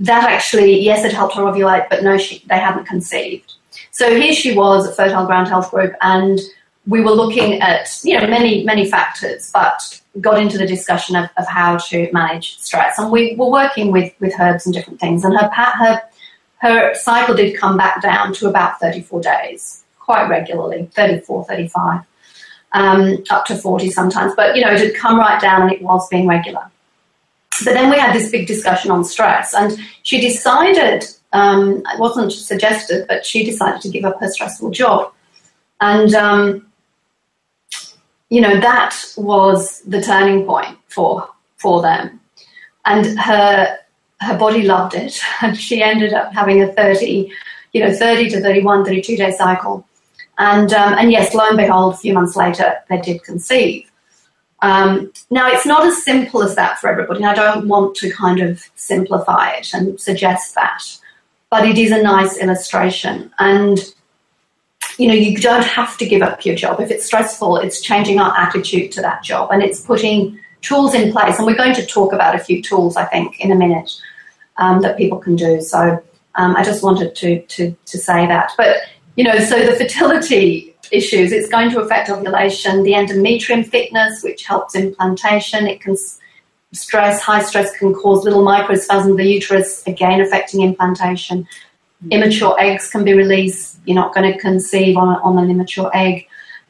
that 0.00 0.30
actually, 0.30 0.80
yes, 0.80 1.04
it 1.04 1.12
helped 1.12 1.34
her 1.36 1.42
ovulate, 1.42 1.88
but 1.90 2.02
no, 2.02 2.16
she, 2.16 2.44
they 2.48 2.58
hadn't 2.58 2.86
conceived. 2.86 3.54
So 3.90 4.18
here 4.18 4.32
she 4.32 4.54
was 4.54 4.88
at 4.88 4.96
Fertile 4.96 5.26
Ground 5.26 5.48
Health 5.48 5.70
Group 5.70 5.94
and 6.00 6.40
we 6.86 7.02
were 7.02 7.10
looking 7.10 7.60
at, 7.60 7.88
you 8.02 8.18
know, 8.18 8.26
many, 8.26 8.64
many 8.64 8.90
factors, 8.90 9.50
but 9.52 10.00
got 10.20 10.40
into 10.40 10.58
the 10.58 10.66
discussion 10.66 11.14
of, 11.14 11.28
of 11.36 11.46
how 11.46 11.76
to 11.76 12.10
manage 12.12 12.58
stress. 12.58 12.98
And 12.98 13.12
we 13.12 13.36
were 13.36 13.50
working 13.50 13.92
with, 13.92 14.12
with 14.18 14.32
herbs 14.40 14.66
and 14.66 14.74
different 14.74 14.98
things. 14.98 15.24
And 15.24 15.36
her, 15.36 15.48
her, 15.48 16.02
her 16.60 16.94
cycle 16.94 17.34
did 17.34 17.56
come 17.56 17.76
back 17.76 18.02
down 18.02 18.32
to 18.34 18.48
about 18.48 18.80
34 18.80 19.20
days 19.20 19.80
quite 20.10 20.28
regularly 20.28 20.90
34, 20.92 21.44
35, 21.44 22.00
um, 22.72 23.22
up 23.30 23.44
to 23.46 23.56
40 23.56 23.90
sometimes. 23.90 24.34
But, 24.34 24.56
you 24.56 24.64
know, 24.64 24.72
it 24.72 24.80
had 24.80 24.94
come 24.96 25.18
right 25.18 25.40
down 25.40 25.62
and 25.62 25.72
it 25.72 25.82
was 25.82 26.08
being 26.08 26.26
regular. 26.26 26.68
But 27.64 27.74
then 27.74 27.90
we 27.90 27.96
had 27.98 28.12
this 28.12 28.28
big 28.30 28.48
discussion 28.48 28.90
on 28.90 29.04
stress, 29.04 29.54
and 29.54 29.78
she 30.02 30.20
decided, 30.20 31.04
um, 31.32 31.82
it 31.92 32.00
wasn't 32.00 32.32
suggested, 32.32 33.06
but 33.06 33.24
she 33.24 33.44
decided 33.44 33.82
to 33.82 33.88
give 33.88 34.04
up 34.04 34.18
her 34.18 34.28
stressful 34.28 34.70
job. 34.70 35.12
And, 35.80 36.12
um, 36.14 36.66
you 38.30 38.40
know, 38.40 38.58
that 38.60 38.96
was 39.16 39.82
the 39.82 40.00
turning 40.02 40.44
point 40.44 40.76
for, 40.88 41.28
for 41.56 41.82
them. 41.82 42.18
And 42.84 43.18
her, 43.18 43.78
her 44.20 44.36
body 44.36 44.62
loved 44.62 44.94
it, 44.94 45.18
and 45.42 45.56
she 45.66 45.82
ended 45.82 46.12
up 46.12 46.32
having 46.32 46.62
a 46.62 46.72
30, 46.72 47.32
you 47.72 47.84
know, 47.84 47.92
30 47.92 48.30
to 48.30 48.40
31, 48.40 48.84
32 48.84 49.16
day 49.16 49.32
cycle. 49.32 49.86
And, 50.38 50.72
um, 50.72 50.94
and 50.94 51.12
yes, 51.12 51.34
lo 51.34 51.44
and 51.46 51.56
behold, 51.56 51.94
a 51.94 51.98
few 51.98 52.14
months 52.14 52.34
later, 52.34 52.76
they 52.88 52.98
did 53.00 53.22
conceive. 53.22 53.90
Um, 54.62 55.12
now, 55.30 55.50
it's 55.50 55.66
not 55.66 55.86
as 55.86 56.02
simple 56.02 56.42
as 56.42 56.54
that 56.54 56.78
for 56.78 56.88
everybody, 56.88 57.22
and 57.22 57.30
I 57.30 57.34
don't 57.34 57.68
want 57.68 57.94
to 57.96 58.10
kind 58.10 58.40
of 58.40 58.62
simplify 58.74 59.50
it 59.52 59.72
and 59.72 59.98
suggest 60.00 60.54
that, 60.54 60.82
but 61.50 61.66
it 61.66 61.78
is 61.78 61.92
a 61.92 62.02
nice 62.02 62.38
illustration. 62.38 63.32
And, 63.38 63.78
you 64.98 65.08
know, 65.08 65.14
you 65.14 65.36
don't 65.38 65.64
have 65.64 65.96
to 65.98 66.06
give 66.06 66.20
up 66.20 66.44
your 66.44 66.54
job. 66.54 66.80
If 66.80 66.90
it's 66.90 67.06
stressful, 67.06 67.56
it's 67.58 67.80
changing 67.80 68.18
our 68.18 68.36
attitude 68.36 68.92
to 68.92 69.02
that 69.02 69.22
job 69.22 69.50
and 69.50 69.62
it's 69.62 69.80
putting 69.80 70.38
tools 70.60 70.94
in 70.94 71.10
place. 71.10 71.38
And 71.38 71.46
we're 71.46 71.56
going 71.56 71.74
to 71.74 71.86
talk 71.86 72.12
about 72.12 72.34
a 72.34 72.38
few 72.38 72.62
tools, 72.62 72.96
I 72.96 73.06
think, 73.06 73.40
in 73.40 73.50
a 73.50 73.54
minute 73.54 73.90
um, 74.56 74.82
that 74.82 74.96
people 74.96 75.18
can 75.18 75.36
do. 75.36 75.60
So 75.60 76.02
um, 76.34 76.56
I 76.56 76.64
just 76.64 76.82
wanted 76.82 77.14
to, 77.16 77.40
to, 77.42 77.76
to 77.86 77.98
say 77.98 78.26
that. 78.26 78.52
But 78.56 78.78
you 79.16 79.24
know, 79.24 79.38
so 79.38 79.64
the 79.64 79.76
fertility 79.76 80.74
issues, 80.90 81.32
it's 81.32 81.48
going 81.48 81.70
to 81.70 81.80
affect 81.80 82.08
ovulation, 82.08 82.82
the 82.82 82.92
endometrium 82.92 83.68
thickness, 83.68 84.22
which 84.22 84.44
helps 84.44 84.74
implantation. 84.74 85.66
It 85.66 85.80
can 85.80 85.96
stress, 86.72 87.20
high 87.20 87.42
stress 87.42 87.76
can 87.76 87.92
cause 87.94 88.24
little 88.24 88.44
microspasm 88.44 89.10
of 89.10 89.16
the 89.16 89.26
uterus, 89.26 89.82
again 89.86 90.20
affecting 90.20 90.62
implantation. 90.62 91.46
Immature 92.10 92.58
eggs 92.58 92.90
can 92.90 93.04
be 93.04 93.12
released. 93.12 93.78
You're 93.84 93.96
not 93.96 94.14
going 94.14 94.32
to 94.32 94.38
conceive 94.38 94.96
on, 94.96 95.16
on 95.16 95.42
an 95.42 95.50
immature 95.50 95.90
egg. 95.94 96.26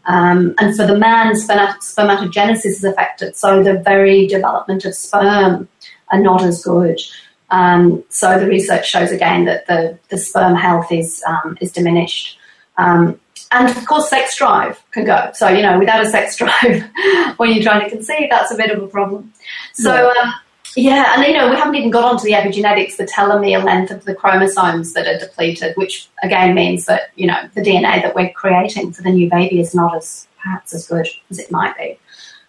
Um, 0.07 0.55
and 0.59 0.75
for 0.75 0.87
the 0.87 0.99
man, 0.99 1.35
spermatogenesis 1.35 2.65
is 2.65 2.85
affected, 2.85 3.37
so 3.37 3.63
the 3.63 3.75
very 3.81 4.27
development 4.27 4.85
of 4.85 4.95
sperm 4.95 5.69
are 6.11 6.21
not 6.21 6.43
as 6.43 6.65
good. 6.65 7.01
Um, 7.51 8.05
so 8.09 8.39
the 8.39 8.47
research 8.47 8.89
shows 8.89 9.11
again 9.11 9.45
that 9.45 9.67
the, 9.67 9.99
the 10.09 10.19
sperm 10.19 10.55
health 10.55 10.93
is 10.93 11.23
um, 11.27 11.59
is 11.61 11.73
diminished. 11.73 12.39
Um, 12.77 13.21
and 13.53 13.69
of 13.69 13.85
course, 13.87 14.09
sex 14.09 14.37
drive 14.37 14.81
can 14.93 15.05
go. 15.05 15.31
So 15.35 15.49
you 15.49 15.63
know, 15.63 15.79
without 15.79 16.05
a 16.05 16.09
sex 16.09 16.37
drive, 16.43 16.89
when 17.37 17.53
you're 17.53 17.63
trying 17.63 17.83
to 17.85 17.91
conceive, 17.91 18.31
that's 18.31 18.53
a 18.53 18.57
bit 18.57 18.71
of 18.71 18.83
a 18.83 18.87
problem. 18.87 19.33
So. 19.75 20.13
Yeah. 20.15 20.23
Um, 20.23 20.35
yeah, 20.77 21.15
and 21.17 21.27
you 21.27 21.37
know, 21.37 21.51
we 21.51 21.57
haven't 21.57 21.75
even 21.75 21.91
got 21.91 22.05
onto 22.05 22.23
the 22.23 22.33
epigenetics, 22.33 22.97
the 22.97 23.05
telomere 23.05 23.63
length 23.63 23.91
of 23.91 24.05
the 24.05 24.15
chromosomes 24.15 24.93
that 24.93 25.07
are 25.09 25.19
depleted, 25.19 25.77
which 25.77 26.09
again 26.23 26.55
means 26.55 26.87
that, 26.87 27.11
you 27.17 27.27
know, 27.27 27.49
the 27.55 27.61
DNA 27.61 28.01
that 28.03 28.15
we're 28.15 28.31
creating 28.31 28.93
for 28.93 29.03
the 29.03 29.11
new 29.11 29.29
baby 29.29 29.59
is 29.59 29.75
not 29.75 29.97
as 29.97 30.29
perhaps 30.41 30.73
as 30.73 30.87
good 30.87 31.09
as 31.29 31.41
it 31.41 31.51
might 31.51 31.77
be. 31.77 31.99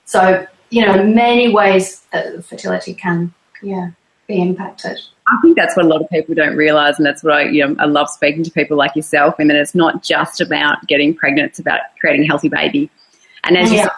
So, 0.06 0.46
you 0.70 0.86
know, 0.86 1.04
many 1.04 1.52
ways 1.52 2.02
that 2.12 2.46
fertility 2.46 2.94
can, 2.94 3.34
yeah, 3.64 3.92
be 4.32 4.42
impacted. 4.42 5.00
I 5.28 5.38
think 5.42 5.56
that's 5.56 5.76
what 5.76 5.86
a 5.86 5.88
lot 5.90 6.02
of 6.02 6.10
people 6.10 6.36
don't 6.36 6.56
realise, 6.56 6.98
and 6.98 7.06
that's 7.06 7.24
what 7.24 7.34
I, 7.34 7.44
you 7.44 7.66
know, 7.66 7.76
I 7.80 7.86
love 7.86 8.10
speaking 8.10 8.44
to 8.44 8.52
people 8.52 8.78
like 8.78 8.96
yourself. 8.96 9.36
And 9.40 9.50
that 9.50 9.58
it's 9.58 9.76
not 9.76 10.04
just 10.04 10.42
about 10.42 10.86
getting 10.88 11.16
pregnant; 11.16 11.50
it's 11.50 11.60
about 11.60 11.82
creating 12.00 12.24
a 12.24 12.28
healthy 12.28 12.50
baby. 12.50 12.90
And 13.44 13.58
as 13.58 13.72
yeah. 13.72 13.84
you 13.84 13.90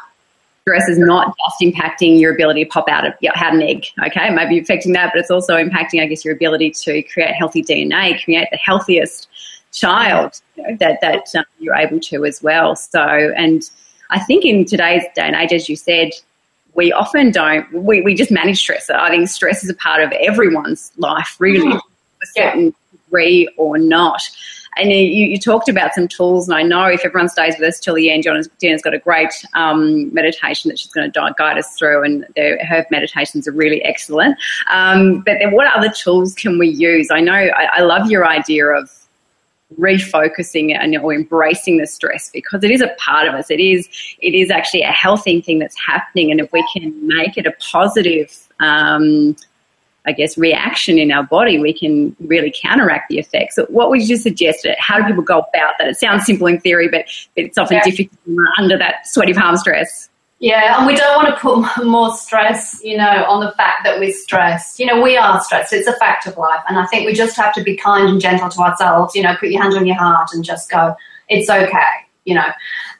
stress 0.64 0.88
is 0.88 0.98
not 0.98 1.36
just 1.38 1.76
impacting 1.76 2.20
your 2.20 2.34
ability 2.34 2.64
to 2.64 2.70
pop 2.70 2.88
out 2.88 3.06
of 3.06 3.14
out 3.36 3.54
an 3.54 3.62
egg. 3.62 3.86
Okay, 4.08 4.30
maybe 4.30 4.60
affecting 4.60 4.94
that, 4.94 5.12
but 5.14 5.20
it's 5.20 5.32
also 5.32 5.56
impacting, 5.56 6.02
I 6.02 6.08
guess, 6.08 6.24
your 6.24 6.34
ability 6.34 6.72
to 6.72 7.04
create 7.04 7.32
healthy 7.36 7.64
DNA, 7.64 8.24
create 8.24 8.48
the 8.52 8.58
healthiest 8.58 9.28
child 9.72 10.40
you 10.56 10.64
know, 10.64 10.78
that 10.80 11.00
that 11.02 11.36
um, 11.36 11.46
you're 11.60 11.76
able 11.76 12.00
to 12.00 12.26
as 12.26 12.42
well. 12.42 12.76
So, 12.76 13.02
and 13.02 13.64
I 14.10 14.20
think 14.20 14.46
in 14.46 14.66
today's 14.66 15.04
day 15.16 15.24
and 15.24 15.36
age, 15.36 15.52
as 15.52 15.68
you 15.68 15.76
said, 15.76 16.12
we 16.76 16.92
often 16.92 17.32
don't. 17.32 17.72
We, 17.74 18.02
we 18.02 18.16
just 18.16 18.32
manage 18.32 18.60
stress. 18.60 18.90
I 18.90 19.10
think 19.10 19.30
stress 19.30 19.64
is 19.64 19.70
a 19.70 19.76
part 19.76 20.02
of 20.02 20.12
everyone's 20.14 20.92
life, 20.98 21.36
really, 21.40 21.68
mm. 21.68 21.72
to 21.72 21.78
a 21.78 22.26
certain 22.36 22.76
degree 22.92 23.48
or 23.58 23.78
not. 23.78 24.22
And 24.76 24.90
you, 24.90 24.98
you, 24.98 25.38
talked 25.38 25.70
about 25.70 25.94
some 25.94 26.08
tools, 26.08 26.48
and 26.50 26.58
I 26.58 26.64
know 26.64 26.86
if 26.86 27.06
everyone 27.06 27.30
stays 27.30 27.54
with 27.60 27.68
us 27.68 27.80
till 27.80 27.94
the 27.94 28.10
end, 28.10 28.24
Gina's 28.60 28.82
got 28.82 28.96
a 28.96 28.98
great 28.98 29.30
um, 29.54 30.12
meditation 30.12 30.70
that 30.70 30.80
she's 30.80 30.92
going 30.92 31.12
to 31.12 31.36
guide 31.38 31.60
us 31.60 31.78
through, 31.78 32.04
and 32.04 32.26
her 32.36 32.84
meditations 32.90 33.48
are 33.48 33.52
really 33.52 33.84
excellent. 33.84 34.36
Um, 34.72 35.20
but 35.20 35.38
then, 35.40 35.52
what 35.52 35.68
other 35.76 35.90
tools 35.92 36.34
can 36.34 36.58
we 36.58 36.70
use? 36.70 37.12
I 37.12 37.20
know 37.20 37.34
I, 37.34 37.68
I 37.72 37.82
love 37.82 38.10
your 38.10 38.26
idea 38.26 38.66
of 38.66 38.90
refocusing 39.80 40.76
and 40.78 40.98
or 40.98 41.14
embracing 41.14 41.78
the 41.78 41.88
stress 41.88 42.30
because 42.32 42.64
it 42.64 42.72
is 42.72 42.82
a 42.82 42.94
part 42.98 43.28
of 43.28 43.34
us. 43.34 43.50
It 43.50 43.60
is 43.60 43.88
it 44.20 44.34
is 44.34 44.52
actually 44.52 44.82
a 44.82 44.92
healthy 44.92 45.42
thing 45.42 45.60
that's 45.60 45.80
happening, 45.80 46.32
and 46.32 46.40
if 46.40 46.52
we 46.52 46.66
can 46.74 47.08
make 47.08 47.38
it 47.38 47.46
a 47.46 47.54
positive 47.60 48.48
um, 48.60 49.36
I 50.06 50.12
guess, 50.12 50.38
reaction 50.38 51.00
in 51.00 51.12
our 51.12 51.24
body, 51.24 51.60
we 51.60 51.74
can 51.74 52.16
really 52.20 52.54
counteract 52.54 53.08
the 53.10 53.20
effects. 53.20 53.56
So 53.56 53.66
what 53.70 53.90
would 53.90 54.08
you 54.08 54.18
suggest? 54.18 54.68
How 54.78 55.00
do 55.00 55.06
people 55.06 55.24
go 55.24 55.40
about 55.40 55.76
that? 55.80 55.88
It 55.88 55.98
sounds 55.98 56.26
simple 56.26 56.48
in 56.48 56.60
theory, 56.60 56.90
but 56.90 57.06
it's 57.38 57.58
often 57.58 57.78
yeah. 57.78 57.84
difficult 57.84 58.38
under 58.58 58.78
that 58.78 59.08
sweaty 59.08 59.34
palm 59.34 59.56
stress. 59.56 60.10
Yeah, 60.44 60.78
and 60.78 60.86
we 60.86 60.94
don't 60.94 61.24
want 61.24 61.34
to 61.34 61.40
put 61.40 61.86
more 61.86 62.14
stress, 62.18 62.82
you 62.84 62.98
know, 62.98 63.24
on 63.30 63.40
the 63.40 63.54
fact 63.54 63.86
that 63.86 63.98
we're 63.98 64.12
stressed. 64.12 64.78
You 64.78 64.86
know, 64.88 65.02
we 65.02 65.16
are 65.16 65.42
stressed. 65.42 65.72
It's 65.72 65.88
a 65.88 65.96
fact 65.96 66.28
of 66.28 66.36
life. 66.36 66.60
And 66.68 66.78
I 66.78 66.86
think 66.88 67.06
we 67.06 67.14
just 67.14 67.38
have 67.38 67.54
to 67.54 67.64
be 67.64 67.78
kind 67.78 68.10
and 68.10 68.20
gentle 68.20 68.50
to 68.50 68.60
ourselves, 68.60 69.16
you 69.16 69.24
know, 69.24 69.38
put 69.40 69.52
your 69.52 69.62
hand 69.62 69.74
on 69.74 69.86
your 69.86 69.96
heart 69.96 70.32
and 70.34 70.44
just 70.44 70.70
go, 70.70 70.98
it's 71.30 71.50
okay, 71.50 71.88
you 72.26 72.36
know. 72.36 72.50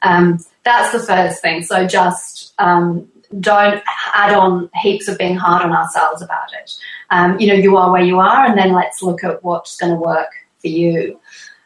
Um, 0.00 0.38
that's 0.62 0.92
the 0.92 1.06
first 1.06 1.42
thing. 1.42 1.62
So 1.62 1.86
just 1.86 2.54
um, 2.56 3.06
don't 3.38 3.82
add 4.14 4.32
on 4.32 4.70
heaps 4.80 5.06
of 5.08 5.18
being 5.18 5.36
hard 5.36 5.62
on 5.64 5.70
ourselves 5.70 6.22
about 6.22 6.50
it. 6.54 6.74
Um, 7.10 7.38
you 7.38 7.48
know, 7.48 7.52
you 7.52 7.76
are 7.76 7.92
where 7.92 8.02
you 8.02 8.20
are, 8.20 8.46
and 8.46 8.56
then 8.56 8.72
let's 8.72 9.02
look 9.02 9.22
at 9.22 9.44
what's 9.44 9.76
going 9.76 9.92
to 9.92 10.00
work 10.00 10.30
for 10.62 10.68
you. 10.68 11.20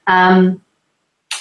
Um, 0.08 0.60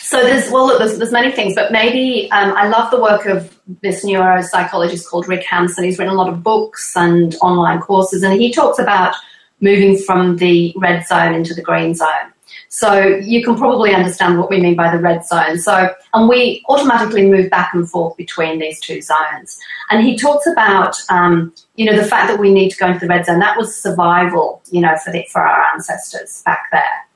so 0.07 0.23
there's 0.23 0.49
well, 0.49 0.67
look, 0.67 0.79
there's, 0.79 0.97
there's 0.97 1.11
many 1.11 1.33
things, 1.33 1.53
but 1.53 1.69
maybe 1.69 2.31
um, 2.31 2.53
I 2.55 2.69
love 2.69 2.91
the 2.91 3.01
work 3.01 3.25
of 3.25 3.53
this 3.81 4.05
neuropsychologist 4.05 5.05
called 5.09 5.27
Rick 5.27 5.43
Hanson. 5.43 5.83
He's 5.83 5.99
written 5.99 6.13
a 6.13 6.17
lot 6.17 6.29
of 6.29 6.41
books 6.41 6.95
and 6.95 7.35
online 7.41 7.81
courses, 7.81 8.23
and 8.23 8.39
he 8.39 8.53
talks 8.53 8.79
about 8.79 9.13
moving 9.59 9.97
from 9.97 10.37
the 10.37 10.73
red 10.77 11.05
zone 11.05 11.33
into 11.33 11.53
the 11.53 11.61
green 11.61 11.93
zone. 11.93 12.31
So 12.69 13.05
you 13.05 13.43
can 13.43 13.57
probably 13.57 13.93
understand 13.93 14.39
what 14.39 14.49
we 14.49 14.61
mean 14.61 14.77
by 14.77 14.95
the 14.95 15.01
red 15.01 15.25
zone. 15.25 15.57
So, 15.57 15.93
and 16.13 16.29
we 16.29 16.63
automatically 16.69 17.29
move 17.29 17.49
back 17.49 17.73
and 17.73 17.89
forth 17.89 18.15
between 18.15 18.59
these 18.59 18.79
two 18.79 19.01
zones. 19.01 19.59
And 19.89 20.05
he 20.05 20.15
talks 20.17 20.47
about, 20.47 20.95
um, 21.09 21.53
you 21.75 21.83
know, 21.83 21.97
the 21.97 22.07
fact 22.07 22.29
that 22.29 22.39
we 22.39 22.53
need 22.53 22.69
to 22.69 22.77
go 22.77 22.87
into 22.87 23.01
the 23.01 23.07
red 23.07 23.25
zone. 23.25 23.39
That 23.39 23.57
was 23.57 23.75
survival, 23.75 24.61
you 24.71 24.79
know, 24.79 24.95
for 25.03 25.11
the, 25.11 25.27
for 25.29 25.41
our 25.41 25.65
ancestors 25.73 26.43
back 26.45 26.69
there. 26.71 27.07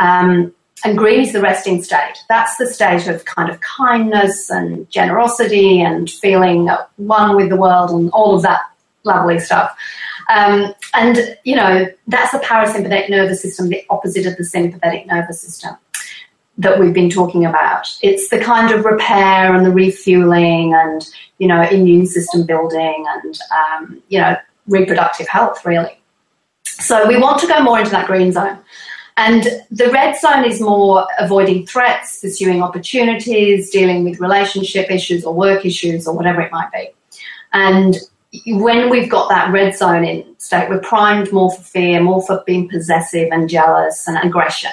Um, 0.00 0.52
and 0.84 0.96
green 0.96 1.20
is 1.20 1.32
the 1.32 1.40
resting 1.40 1.82
state. 1.82 2.14
That's 2.28 2.56
the 2.56 2.66
state 2.66 3.06
of 3.06 3.24
kind 3.24 3.50
of 3.50 3.60
kindness 3.60 4.50
and 4.50 4.88
generosity 4.90 5.80
and 5.80 6.10
feeling 6.10 6.68
one 6.96 7.36
with 7.36 7.48
the 7.48 7.56
world 7.56 7.90
and 7.90 8.10
all 8.10 8.36
of 8.36 8.42
that 8.42 8.62
lovely 9.04 9.38
stuff. 9.38 9.76
Um, 10.34 10.74
and, 10.94 11.36
you 11.44 11.56
know, 11.56 11.86
that's 12.06 12.32
the 12.32 12.38
parasympathetic 12.38 13.10
nervous 13.10 13.42
system, 13.42 13.68
the 13.68 13.84
opposite 13.90 14.26
of 14.26 14.36
the 14.36 14.44
sympathetic 14.44 15.06
nervous 15.06 15.40
system 15.40 15.76
that 16.58 16.78
we've 16.78 16.92
been 16.92 17.10
talking 17.10 17.44
about. 17.44 17.88
It's 18.02 18.28
the 18.28 18.38
kind 18.38 18.72
of 18.72 18.84
repair 18.84 19.54
and 19.54 19.64
the 19.64 19.70
refueling 19.70 20.74
and, 20.74 21.08
you 21.38 21.48
know, 21.48 21.62
immune 21.62 22.06
system 22.06 22.46
building 22.46 23.06
and, 23.08 23.38
um, 23.50 24.02
you 24.08 24.20
know, 24.20 24.36
reproductive 24.66 25.26
health, 25.26 25.64
really. 25.64 25.98
So 26.64 27.08
we 27.08 27.16
want 27.16 27.40
to 27.40 27.46
go 27.46 27.62
more 27.62 27.78
into 27.78 27.90
that 27.90 28.06
green 28.06 28.30
zone. 28.30 28.58
And 29.16 29.44
the 29.70 29.90
red 29.90 30.18
zone 30.18 30.44
is 30.44 30.60
more 30.60 31.06
avoiding 31.18 31.66
threats, 31.66 32.20
pursuing 32.20 32.62
opportunities, 32.62 33.70
dealing 33.70 34.04
with 34.04 34.20
relationship 34.20 34.90
issues 34.90 35.24
or 35.24 35.34
work 35.34 35.66
issues 35.66 36.06
or 36.06 36.16
whatever 36.16 36.40
it 36.40 36.52
might 36.52 36.72
be. 36.72 36.90
And 37.52 37.96
when 38.46 38.90
we've 38.90 39.10
got 39.10 39.28
that 39.28 39.50
red 39.52 39.76
zone 39.76 40.04
in 40.04 40.38
state, 40.38 40.68
we're 40.70 40.80
primed 40.80 41.32
more 41.32 41.50
for 41.50 41.62
fear, 41.62 42.00
more 42.00 42.22
for 42.22 42.42
being 42.46 42.68
possessive 42.68 43.28
and 43.32 43.48
jealous 43.48 44.06
and 44.06 44.16
aggression. 44.18 44.70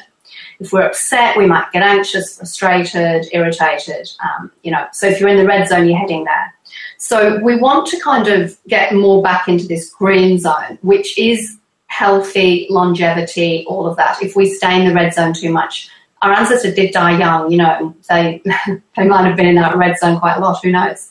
If 0.60 0.74
we're 0.74 0.88
upset, 0.88 1.38
we 1.38 1.46
might 1.46 1.72
get 1.72 1.84
anxious, 1.84 2.38
frustrated, 2.38 3.28
irritated. 3.32 4.10
Um, 4.24 4.52
you 4.64 4.72
know, 4.72 4.88
so 4.92 5.08
if 5.08 5.20
you're 5.20 5.30
in 5.30 5.38
the 5.38 5.46
red 5.46 5.68
zone, 5.68 5.88
you're 5.88 5.98
heading 5.98 6.24
there. 6.24 6.54
So 6.98 7.40
we 7.44 7.58
want 7.58 7.88
to 7.88 8.00
kind 8.00 8.28
of 8.28 8.58
get 8.68 8.94
more 8.94 9.22
back 9.22 9.48
into 9.48 9.68
this 9.68 9.90
green 9.90 10.40
zone, 10.40 10.80
which 10.82 11.18
is 11.18 11.57
healthy, 11.98 12.68
longevity, 12.70 13.66
all 13.68 13.88
of 13.88 13.98
that. 13.98 14.22
If 14.22 14.36
we 14.36 14.48
stay 14.50 14.80
in 14.80 14.88
the 14.88 14.94
red 14.94 15.16
zone 15.16 15.34
too 15.34 15.52
much, 15.52 15.90
our 16.22 16.32
ancestors 16.32 16.76
did 16.76 16.94
die 16.94 17.18
young. 17.18 17.52
You 17.52 17.58
know, 17.58 17.96
they 18.08 18.42
they 18.96 19.08
might 19.08 19.26
have 19.26 19.36
been 19.36 19.48
in 19.48 19.56
that 19.56 19.76
red 19.76 19.98
zone 19.98 20.20
quite 20.20 20.38
a 20.38 20.40
lot. 20.40 20.64
Who 20.64 20.72
knows? 20.72 21.10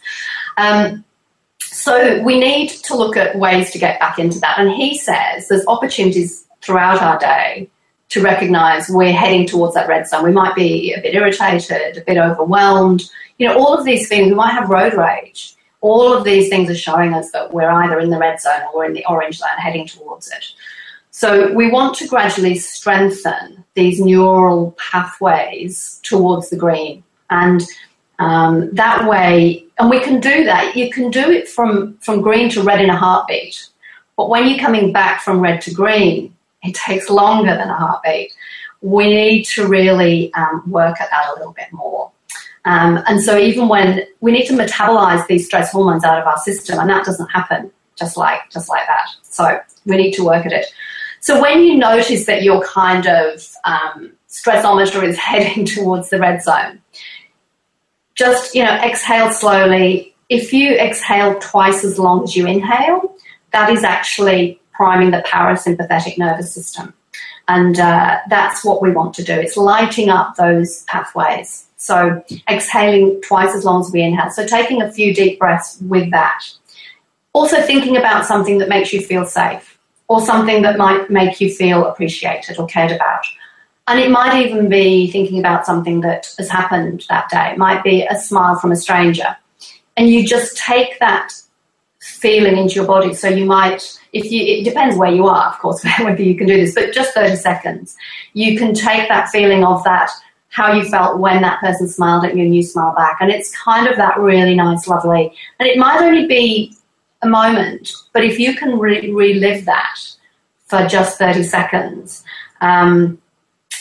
Um, 0.57 1.05
so 1.61 2.23
we 2.23 2.39
need 2.39 2.69
to 2.69 2.97
look 2.97 3.17
at 3.17 3.37
ways 3.37 3.73
to 3.73 3.79
get 3.79 3.99
back 3.99 4.21
into 4.21 4.39
that. 4.41 4.61
And 4.61 4.71
he 4.71 4.97
says 4.97 5.49
there's 5.49 5.67
opportunities 5.67 6.47
throughout 6.63 7.03
our 7.03 7.19
day 7.19 7.69
to 8.11 8.23
recognize 8.23 8.89
we're 8.89 9.13
heading 9.13 9.47
towards 9.47 9.75
that 9.75 9.89
red 9.89 10.07
zone. 10.07 10.25
We 10.25 10.31
might 10.31 10.55
be 10.55 10.95
a 10.95 11.03
bit 11.03 11.15
irritated, 11.15 11.99
a 11.99 12.01
bit 12.03 12.17
overwhelmed. 12.17 13.03
You 13.39 13.49
know, 13.49 13.59
all 13.59 13.77
of 13.77 13.85
these 13.85 14.09
things, 14.09 14.29
we 14.29 14.35
might 14.35 14.53
have 14.53 14.71
road 14.71 14.95
rage. 14.95 15.57
All 15.81 16.13
of 16.13 16.23
these 16.23 16.49
things 16.49 16.71
are 16.71 16.77
showing 16.77 17.13
us 17.13 17.33
that 17.33 17.53
we're 17.53 17.71
either 17.71 17.99
in 17.99 18.11
the 18.11 18.19
red 18.19 18.41
zone 18.41 18.63
or 18.73 18.79
we're 18.79 18.85
in 18.87 18.95
the 18.95 19.05
orange 19.09 19.39
zone 19.39 19.59
heading 19.59 19.87
towards 19.87 20.29
it. 20.31 20.45
So 21.17 21.51
we 21.55 21.71
want 21.71 21.97
to 21.97 22.07
gradually 22.07 22.57
strengthen 22.57 23.65
these 23.73 23.99
neural 23.99 24.73
pathways 24.73 25.99
towards 26.03 26.51
the 26.51 26.59
green. 26.59 27.05
And 27.31 27.63
um, 28.19 28.69
that 28.75 29.09
way, 29.09 29.65
and 29.79 29.89
we 29.89 29.99
can 29.99 30.21
do 30.21 30.45
that. 30.45 30.77
You 30.77 30.91
can 30.91 31.11
do 31.11 31.31
it 31.31 31.49
from, 31.49 31.97
from 32.03 32.21
green 32.21 32.51
to 32.51 32.63
red 32.63 32.83
in 32.83 32.91
a 32.91 32.97
heartbeat. 32.99 33.67
But 34.19 34.29
when 34.29 34.47
you're 34.47 34.59
coming 34.59 34.93
back 34.93 35.23
from 35.23 35.41
red 35.41 35.63
to 35.63 35.73
green, 35.73 36.37
it 36.63 36.75
takes 36.75 37.09
longer 37.09 37.57
than 37.57 37.71
a 37.71 37.75
heartbeat. 37.75 38.35
We 38.83 39.07
need 39.07 39.45
to 39.55 39.67
really 39.67 40.35
um, 40.35 40.71
work 40.71 41.01
at 41.01 41.09
that 41.09 41.31
a 41.31 41.39
little 41.39 41.55
bit 41.55 41.73
more. 41.73 42.11
Um, 42.67 43.03
and 43.07 43.23
so, 43.23 43.39
even 43.39 43.69
when 43.69 44.03
we 44.21 44.33
need 44.33 44.45
to 44.49 44.53
metabolize 44.53 45.27
these 45.29 45.47
stress 45.47 45.73
hormones 45.73 46.05
out 46.05 46.19
of 46.19 46.27
our 46.27 46.37
system, 46.39 46.79
and 46.79 46.91
that 46.91 47.07
doesn't 47.07 47.29
happen 47.29 47.71
just 47.97 48.19
like 48.19 48.51
just 48.51 48.69
like 48.69 48.87
that. 48.87 49.09
So 49.23 49.59
we 49.87 49.97
need 49.97 50.13
to 50.13 50.25
work 50.25 50.45
at 50.45 50.53
it. 50.53 50.67
So 51.21 51.41
when 51.41 51.63
you 51.63 51.77
notice 51.77 52.27
that 52.27 52.43
your 52.43 52.63
kind 52.63 53.07
of 53.07 53.47
um, 53.65 54.13
stressometer 54.29 55.03
is 55.03 55.19
heading 55.29 55.65
towards 55.65 56.11
the 56.11 56.19
red 56.19 56.43
zone, 56.43 56.81
just, 58.15 58.55
you 58.55 58.65
know, 58.65 58.75
exhale 58.77 59.31
slowly. 59.31 60.15
If 60.29 60.53
you 60.53 60.75
exhale 60.75 61.39
twice 61.39 61.85
as 61.85 61.99
long 61.99 62.25
as 62.25 62.35
you 62.35 62.47
inhale, 62.47 63.15
that 63.53 63.71
is 63.71 63.85
actually 63.85 64.61
priming 64.73 65.11
the 65.11 65.23
parasympathetic 65.27 66.19
nervous 66.19 66.53
system. 66.53 66.95
And 67.49 67.79
uh, 67.79 68.19
that's 68.29 68.65
what 68.65 68.83
we 68.83 68.91
want 68.91 69.15
to 69.15 69.25
do. 69.25 69.33
It's 69.33 69.57
lighting 69.57 70.09
up 70.09 70.37
those 70.37 70.83
pathways. 70.85 71.67
So 71.77 72.25
exhaling 72.51 73.21
twice 73.23 73.55
as 73.55 73.65
long 73.65 73.83
as 73.83 73.93
we 73.93 74.03
inhale. 74.03 74.31
So 74.31 74.47
taking 74.47 74.83
a 74.83 74.91
few 74.91 75.15
deep 75.15 75.39
breaths 75.39 75.79
with 75.83 76.11
that. 76.11 76.43
Also 77.33 77.61
thinking 77.63 77.97
about 77.97 78.27
something 78.27 78.59
that 78.59 78.69
makes 78.69 78.93
you 78.93 79.01
feel 79.01 79.27
safe 79.27 79.76
or 80.09 80.21
something 80.21 80.63
that 80.63 80.79
might 80.79 81.11
make 81.11 81.41
you 81.41 81.53
feel 81.53 81.87
appreciated 81.87 82.59
or 82.59 82.67
cared 82.67 82.93
about. 82.93 83.25
And 83.89 84.01
it 84.01 84.11
might 84.11 84.47
even 84.47 84.69
be 84.69 85.11
thinking 85.11 85.39
about 85.39 85.67
something 85.67 86.01
that 86.01 86.29
has 86.39 86.49
happened 86.49 87.05
that 87.09 87.29
day. 87.29 87.53
It 87.53 87.59
might 87.59 87.85
be 87.85 88.03
a 88.03 88.19
smile 88.19 88.59
from 88.59 88.73
a 88.73 88.77
stranger. 88.77 89.37
And 89.97 90.09
you 90.11 90.27
just 90.27 90.57
take 90.57 90.99
that 90.99 91.33
feeling 92.01 92.57
into 92.57 92.75
your 92.75 92.87
body. 92.87 93.15
So 93.15 93.29
you 93.29 93.47
might, 93.47 93.99
if 94.13 94.31
you, 94.31 94.43
it 94.43 94.65
depends 94.65 94.97
where 94.97 95.11
you 95.11 95.27
are, 95.27 95.53
of 95.53 95.59
course, 95.59 95.85
whether 96.01 96.23
you 96.23 96.37
can 96.37 96.47
do 96.47 96.57
this, 96.57 96.75
but 96.75 96.93
just 96.93 97.15
30 97.15 97.37
seconds. 97.37 97.97
You 98.33 98.59
can 98.59 98.75
take 98.75 99.09
that 99.09 99.29
feeling 99.31 99.65
of 99.65 99.83
that, 99.85 100.11
how 100.49 100.73
you 100.73 100.85
felt 100.85 101.19
when 101.19 101.43
that 101.43 101.61
person 101.61 101.89
smiled 101.89 102.25
at 102.25 102.37
you 102.37 102.45
and 102.45 102.55
you 102.55 102.63
smile 102.63 102.95
back. 102.95 103.19
And 103.21 103.31
it's 103.31 103.57
kind 103.57 103.87
of 103.87 103.97
that 103.97 104.19
really 104.19 104.55
nice, 104.55 104.89
lovely. 104.89 105.33
And 105.59 105.69
it 105.69 105.79
might 105.79 106.01
only 106.01 106.27
be 106.27 106.77
a 107.23 107.29
moment, 107.29 107.93
but 108.13 108.25
if 108.25 108.39
you 108.39 108.55
can 108.55 108.79
re- 108.79 109.13
relive 109.13 109.65
that 109.65 109.99
for 110.67 110.87
just 110.87 111.19
30 111.19 111.43
seconds, 111.43 112.25
um, 112.61 113.19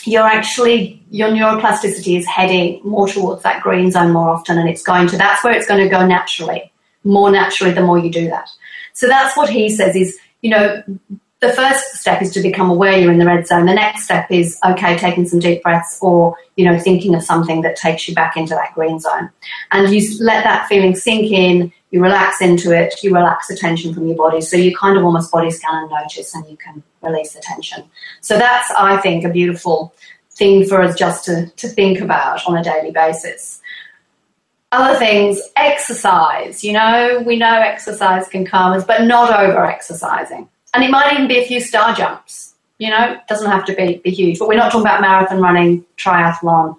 you're 0.04 0.22
actually 0.22 1.02
your 1.10 1.30
neuroplasticity 1.30 2.18
is 2.18 2.26
heading 2.26 2.80
more 2.84 3.08
towards 3.08 3.42
that 3.42 3.62
green 3.62 3.90
zone 3.90 4.12
more 4.12 4.30
often 4.30 4.56
and 4.56 4.68
it's 4.68 4.82
going 4.82 5.08
to 5.08 5.16
that's 5.16 5.42
where 5.42 5.52
it's 5.52 5.66
going 5.66 5.82
to 5.82 5.88
go 5.88 6.06
naturally 6.06 6.70
more 7.06 7.30
naturally 7.30 7.72
the 7.72 7.80
more 7.80 7.98
you 7.98 8.10
do 8.10 8.28
that. 8.28 8.50
So 8.92 9.06
that's 9.06 9.36
what 9.36 9.48
he 9.48 9.70
says 9.70 9.96
is 9.96 10.18
you 10.42 10.50
know 10.50 10.82
the 11.40 11.52
first 11.52 11.96
step 11.96 12.22
is 12.22 12.32
to 12.32 12.40
become 12.40 12.70
aware 12.70 12.98
you're 12.98 13.12
in 13.12 13.18
the 13.18 13.26
red 13.26 13.46
zone. 13.46 13.66
The 13.66 13.74
next 13.74 14.04
step 14.04 14.30
is 14.30 14.58
okay 14.64 14.96
taking 14.96 15.26
some 15.26 15.38
deep 15.38 15.62
breaths 15.62 15.98
or 16.02 16.36
you 16.56 16.64
know 16.64 16.78
thinking 16.78 17.14
of 17.14 17.22
something 17.22 17.62
that 17.62 17.76
takes 17.76 18.08
you 18.08 18.14
back 18.14 18.36
into 18.36 18.54
that 18.54 18.74
green 18.74 18.98
zone. 18.98 19.30
And 19.70 19.92
you 19.92 20.02
let 20.24 20.44
that 20.44 20.66
feeling 20.68 20.94
sink 20.94 21.30
in 21.30 21.72
you 21.96 22.02
relax 22.02 22.40
into 22.40 22.70
it 22.72 23.02
you 23.02 23.12
relax 23.12 23.48
the 23.48 23.56
tension 23.56 23.92
from 23.92 24.06
your 24.06 24.16
body 24.16 24.40
so 24.40 24.56
you 24.56 24.76
kind 24.76 24.96
of 24.96 25.04
almost 25.04 25.32
body 25.32 25.50
scan 25.50 25.82
and 25.82 25.90
notice 25.90 26.34
and 26.34 26.48
you 26.48 26.56
can 26.56 26.82
release 27.02 27.32
the 27.32 27.40
tension 27.40 27.82
so 28.20 28.38
that's 28.38 28.70
i 28.76 28.96
think 28.98 29.24
a 29.24 29.28
beautiful 29.28 29.92
thing 30.36 30.66
for 30.66 30.82
us 30.82 30.96
just 30.96 31.24
to, 31.24 31.46
to 31.56 31.68
think 31.68 32.00
about 32.00 32.46
on 32.46 32.56
a 32.56 32.62
daily 32.62 32.90
basis. 32.90 33.60
Other 34.70 34.98
things, 34.98 35.40
exercise. 35.56 36.62
You 36.62 36.74
know, 36.74 37.22
we 37.26 37.36
know 37.36 37.60
exercise 37.60 38.28
can 38.28 38.44
calm 38.44 38.72
us, 38.72 38.84
but 38.84 39.04
not 39.04 39.30
over 39.38 39.64
exercising. 39.64 40.48
And 40.74 40.84
it 40.84 40.90
might 40.90 41.14
even 41.14 41.28
be 41.28 41.38
a 41.38 41.46
few 41.46 41.60
star 41.60 41.94
jumps. 41.94 42.54
You 42.78 42.90
know, 42.90 43.12
it 43.12 43.26
doesn't 43.28 43.50
have 43.50 43.64
to 43.66 43.74
be, 43.74 43.98
be 44.04 44.10
huge. 44.10 44.38
But 44.38 44.48
we're 44.48 44.56
not 44.56 44.70
talking 44.70 44.82
about 44.82 45.00
marathon 45.00 45.40
running, 45.40 45.84
triathlon. 45.96 46.76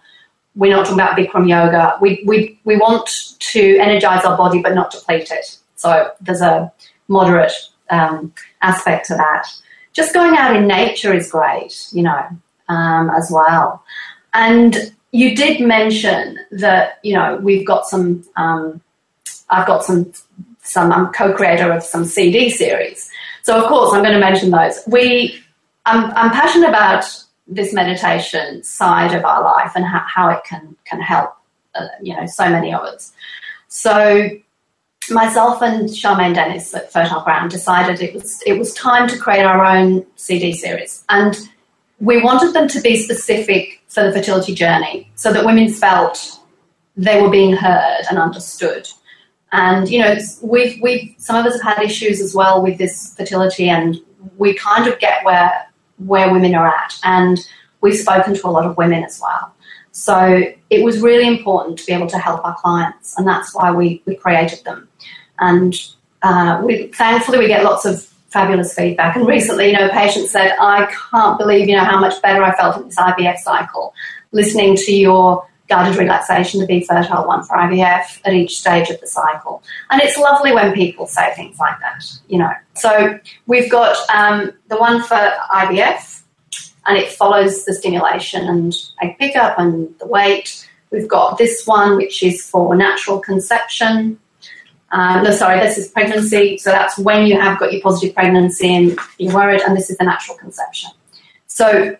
We're 0.57 0.75
not 0.75 0.85
talking 0.85 0.99
about 0.99 1.17
Bikram 1.17 1.47
yoga. 1.47 1.97
We, 2.01 2.23
we, 2.25 2.59
we 2.65 2.75
want 2.75 3.09
to 3.39 3.77
energize 3.77 4.25
our 4.25 4.35
body, 4.35 4.61
but 4.61 4.73
not 4.73 4.91
deplete 4.91 5.31
it. 5.31 5.57
So 5.75 6.11
there's 6.19 6.41
a 6.41 6.71
moderate 7.07 7.53
um, 7.89 8.33
aspect 8.61 9.07
to 9.07 9.15
that. 9.15 9.47
Just 9.93 10.13
going 10.13 10.35
out 10.35 10.55
in 10.55 10.67
nature 10.67 11.13
is 11.13 11.31
great, 11.31 11.87
you 11.91 12.03
know, 12.03 12.27
um, 12.67 13.09
as 13.11 13.29
well. 13.31 13.83
And 14.33 14.93
you 15.11 15.35
did 15.35 15.61
mention 15.61 16.39
that 16.51 16.99
you 17.03 17.13
know 17.13 17.37
we've 17.37 17.65
got 17.65 17.85
some. 17.87 18.23
Um, 18.35 18.81
I've 19.49 19.67
got 19.67 19.83
some. 19.83 20.11
Some. 20.61 20.91
I'm 20.91 21.13
co-creator 21.13 21.71
of 21.71 21.81
some 21.81 22.03
CD 22.05 22.49
series, 22.49 23.09
so 23.43 23.57
of 23.57 23.67
course 23.67 23.93
I'm 23.93 24.03
going 24.03 24.13
to 24.13 24.19
mention 24.19 24.51
those. 24.51 24.79
We. 24.87 25.41
I'm, 25.85 26.11
I'm 26.17 26.31
passionate 26.31 26.67
about 26.67 27.05
this 27.47 27.73
meditation 27.73 28.63
side 28.63 29.13
of 29.13 29.23
our 29.23 29.43
life 29.43 29.71
and 29.75 29.85
how, 29.85 30.29
it 30.29 30.43
can 30.43 30.75
can 30.85 31.01
help. 31.01 31.33
Uh, 31.75 31.87
you 32.01 32.15
know, 32.15 32.25
so 32.25 32.49
many 32.49 32.73
of 32.73 32.81
us. 32.81 33.13
So 33.67 34.29
myself 35.09 35.61
and 35.61 35.89
Charmaine 35.89 36.33
Dennis 36.33 36.73
at 36.73 36.91
Fertile 36.91 37.21
Ground 37.21 37.51
decided 37.51 38.01
it 38.01 38.13
was 38.13 38.41
it 38.45 38.57
was 38.57 38.73
time 38.73 39.07
to 39.09 39.17
create 39.17 39.43
our 39.43 39.63
own 39.63 40.05
CD 40.15 40.53
series. 40.53 41.03
And 41.09 41.37
we 41.99 42.21
wanted 42.21 42.53
them 42.53 42.67
to 42.69 42.81
be 42.81 42.95
specific 42.97 43.81
for 43.87 44.03
the 44.03 44.11
fertility 44.11 44.53
journey 44.53 45.09
so 45.15 45.33
that 45.33 45.45
women 45.45 45.69
felt 45.69 46.39
they 46.95 47.21
were 47.21 47.29
being 47.29 47.53
heard 47.55 48.03
and 48.09 48.17
understood. 48.17 48.87
And 49.51 49.89
you 49.89 49.99
know, 49.99 50.17
we've 50.41 50.81
we've 50.81 51.15
some 51.17 51.35
of 51.37 51.45
us 51.45 51.61
have 51.61 51.77
had 51.77 51.85
issues 51.85 52.19
as 52.19 52.35
well 52.35 52.61
with 52.61 52.77
this 52.77 53.15
fertility, 53.15 53.69
and 53.69 53.95
we 54.37 54.53
kind 54.53 54.87
of 54.87 54.99
get 54.99 55.23
where 55.23 55.66
where 55.97 56.31
women 56.31 56.55
are 56.55 56.67
at, 56.67 56.95
and 57.03 57.39
we've 57.81 57.97
spoken 57.97 58.35
to 58.35 58.47
a 58.47 58.49
lot 58.49 58.65
of 58.65 58.77
women 58.77 59.03
as 59.03 59.19
well. 59.21 59.53
So 59.91 60.43
it 60.69 60.83
was 60.83 61.01
really 61.01 61.27
important 61.27 61.79
to 61.79 61.85
be 61.85 61.93
able 61.93 62.07
to 62.07 62.19
help 62.19 62.45
our 62.45 62.55
clients, 62.55 63.17
and 63.17 63.27
that's 63.27 63.53
why 63.55 63.71
we 63.71 64.01
we 64.05 64.15
created 64.15 64.63
them. 64.63 64.87
And 65.39 65.73
uh, 66.21 66.61
we 66.63 66.87
thankfully 66.87 67.39
we 67.39 67.47
get 67.47 67.63
lots 67.63 67.85
of 67.85 68.03
fabulous 68.29 68.73
feedback. 68.73 69.15
And 69.15 69.27
recently, 69.27 69.67
you 69.67 69.73
know, 69.73 69.87
a 69.87 69.91
patient 69.91 70.29
said, 70.29 70.53
I 70.59 70.85
can't 71.11 71.39
believe, 71.39 71.67
you 71.67 71.75
know, 71.75 71.83
how 71.83 71.99
much 71.99 72.21
better 72.21 72.43
I 72.43 72.55
felt 72.55 72.77
in 72.77 72.85
this 72.85 72.97
IVF 72.97 73.37
cycle, 73.37 73.93
listening 74.31 74.75
to 74.75 74.93
your 74.93 75.47
guided 75.67 75.97
relaxation, 75.97 76.59
the 76.59 76.65
Be 76.65 76.83
Fertile 76.83 77.27
one 77.27 77.43
for 77.43 77.55
IVF 77.57 78.21
at 78.25 78.33
each 78.33 78.59
stage 78.59 78.89
of 78.89 78.99
the 79.01 79.07
cycle. 79.07 79.63
And 79.89 80.01
it's 80.01 80.17
lovely 80.17 80.53
when 80.53 80.73
people 80.73 81.07
say 81.07 81.33
things 81.35 81.59
like 81.59 81.79
that, 81.79 82.05
you 82.27 82.37
know. 82.37 82.51
So 82.75 83.19
we've 83.47 83.69
got 83.69 83.97
um, 84.09 84.53
the 84.69 84.77
one 84.77 85.01
for 85.03 85.15
IVF, 85.15 86.21
and 86.85 86.97
it 86.97 87.11
follows 87.11 87.65
the 87.65 87.73
stimulation 87.73 88.47
and 88.47 88.73
egg 89.01 89.17
pickup 89.19 89.59
and 89.59 89.93
the 89.99 90.07
weight. 90.07 90.67
We've 90.91 91.07
got 91.07 91.37
this 91.37 91.67
one, 91.67 91.97
which 91.97 92.23
is 92.23 92.49
for 92.49 92.75
natural 92.75 93.19
conception, 93.19 94.19
uh, 94.91 95.21
no, 95.21 95.31
sorry, 95.31 95.59
this 95.59 95.77
is 95.77 95.89
pregnancy. 95.89 96.57
So 96.57 96.71
that's 96.71 96.97
when 96.97 97.27
you 97.27 97.39
have 97.39 97.59
got 97.59 97.73
your 97.73 97.81
positive 97.81 98.15
pregnancy 98.15 98.73
and 98.73 98.99
you're 99.17 99.33
worried, 99.33 99.61
and 99.61 99.75
this 99.75 99.89
is 99.89 99.97
the 99.97 100.05
natural 100.05 100.37
conception. 100.37 100.91
So 101.47 101.97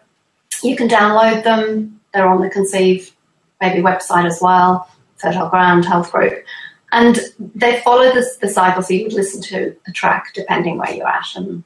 you 0.63 0.75
can 0.75 0.87
download 0.87 1.43
them. 1.43 1.99
They're 2.13 2.27
on 2.27 2.41
the 2.41 2.49
Conceive 2.49 3.11
Baby 3.59 3.81
website 3.81 4.25
as 4.25 4.39
well, 4.41 4.89
Fertile 5.17 5.49
Ground 5.49 5.85
Health 5.85 6.11
Group. 6.11 6.43
And 6.91 7.19
they 7.55 7.81
follow 7.81 8.13
this, 8.13 8.37
the 8.37 8.47
cycle, 8.47 8.81
so 8.81 8.93
you 8.93 9.03
would 9.03 9.13
listen 9.13 9.41
to 9.43 9.75
a 9.87 9.91
track 9.91 10.33
depending 10.33 10.77
where 10.77 10.93
you're 10.93 11.07
at. 11.07 11.35
And 11.35 11.63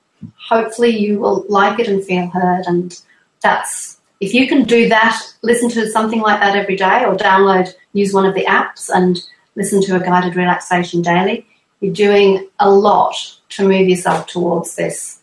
hopefully 0.49 0.89
you 0.89 1.19
will 1.19 1.45
like 1.47 1.79
it 1.79 1.87
and 1.87 2.03
feel 2.03 2.27
heard. 2.27 2.65
And 2.65 2.99
that's, 3.41 3.99
if 4.19 4.33
you 4.33 4.47
can 4.47 4.63
do 4.63 4.89
that, 4.89 5.21
listen 5.43 5.69
to 5.71 5.89
something 5.89 6.21
like 6.21 6.39
that 6.39 6.55
every 6.55 6.75
day 6.75 7.05
or 7.05 7.15
download, 7.15 7.73
use 7.93 8.13
one 8.13 8.25
of 8.25 8.33
the 8.33 8.45
apps 8.45 8.89
and 8.89 9.19
listen 9.55 9.81
to 9.83 9.95
a 9.95 9.99
guided 9.99 10.35
relaxation 10.35 11.01
daily, 11.01 11.45
you're 11.81 11.93
doing 11.93 12.47
a 12.59 12.69
lot 12.69 13.15
to 13.49 13.67
move 13.67 13.89
yourself 13.89 14.27
towards 14.27 14.75
this 14.75 15.19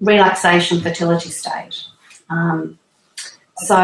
relaxation 0.00 0.80
fertility 0.80 1.30
state. 1.30 1.84
Um, 2.28 2.78
so, 3.58 3.76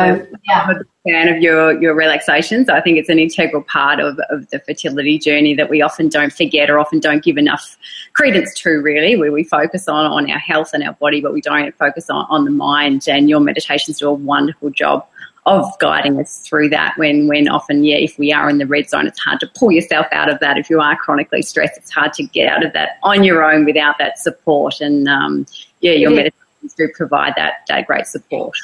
yeah. 0.49 0.67
I'm 0.67 0.77
a 0.77 0.85
fan 1.11 1.29
of 1.29 1.43
your, 1.43 1.81
your 1.81 1.95
relaxations. 1.95 2.69
I 2.69 2.81
think 2.83 2.99
it's 2.99 3.09
an 3.09 3.19
integral 3.19 3.63
part 3.63 4.01
of, 4.01 4.19
of 4.29 4.49
the 4.51 4.59
fertility 4.59 5.19
journey 5.19 5.55
that 5.55 5.71
we 5.71 5.81
often 5.81 6.09
don't 6.09 6.33
forget 6.33 6.69
or 6.69 6.79
often 6.79 7.01
don't 7.01 7.25
give 7.25 7.39
enough 7.39 7.79
credence 8.13 8.53
to, 8.61 8.71
really, 8.71 9.17
where 9.17 9.33
we 9.33 9.45
focus 9.45 9.89
on, 9.89 10.05
on 10.05 10.31
our 10.31 10.39
health 10.39 10.71
and 10.75 10.85
our 10.85 10.93
body, 10.95 11.23
but 11.23 11.33
we 11.33 11.41
don't 11.41 11.75
focus 11.77 12.11
on, 12.11 12.27
on 12.29 12.45
the 12.45 12.51
mind. 12.51 13.09
And 13.09 13.31
your 13.31 13.41
meditations 13.41 13.99
do 13.99 14.09
a 14.09 14.13
wonderful 14.13 14.69
job 14.71 15.07
of 15.47 15.67
guiding 15.81 16.21
us 16.21 16.39
through 16.47 16.69
that 16.69 16.97
when 16.97 17.27
when 17.27 17.49
often 17.49 17.83
yeah 17.83 17.97
if 17.97 18.17
we 18.17 18.33
are 18.33 18.49
in 18.49 18.59
the 18.59 18.67
red 18.67 18.89
zone 18.89 19.09
it's 19.09 19.19
hard 19.19 19.41
to 19.41 19.51
pull 19.57 19.73
yourself 19.73 20.07
out 20.13 20.31
of 20.31 20.39
that 20.39 20.57
if 20.57 20.71
you 20.71 20.81
are 20.81 20.95
chronically 20.95 21.43
stressed 21.43 21.77
it's 21.77 21.91
hard 21.91 22.13
to 22.13 22.23
get 22.29 22.47
out 22.47 22.65
of 22.65 22.73
that 22.75 22.99
on 23.03 23.25
your 23.25 23.43
own 23.43 23.65
without 23.65 23.99
that 23.99 24.21
support 24.21 24.81
and 24.81 25.09
um, 25.09 25.45
yeah 25.81 25.91
your 25.91 26.11
meditations 26.11 26.75
do 26.77 26.89
provide 26.95 27.33
that, 27.35 27.65
that 27.67 27.89
great 27.89 28.07
support 28.07 28.55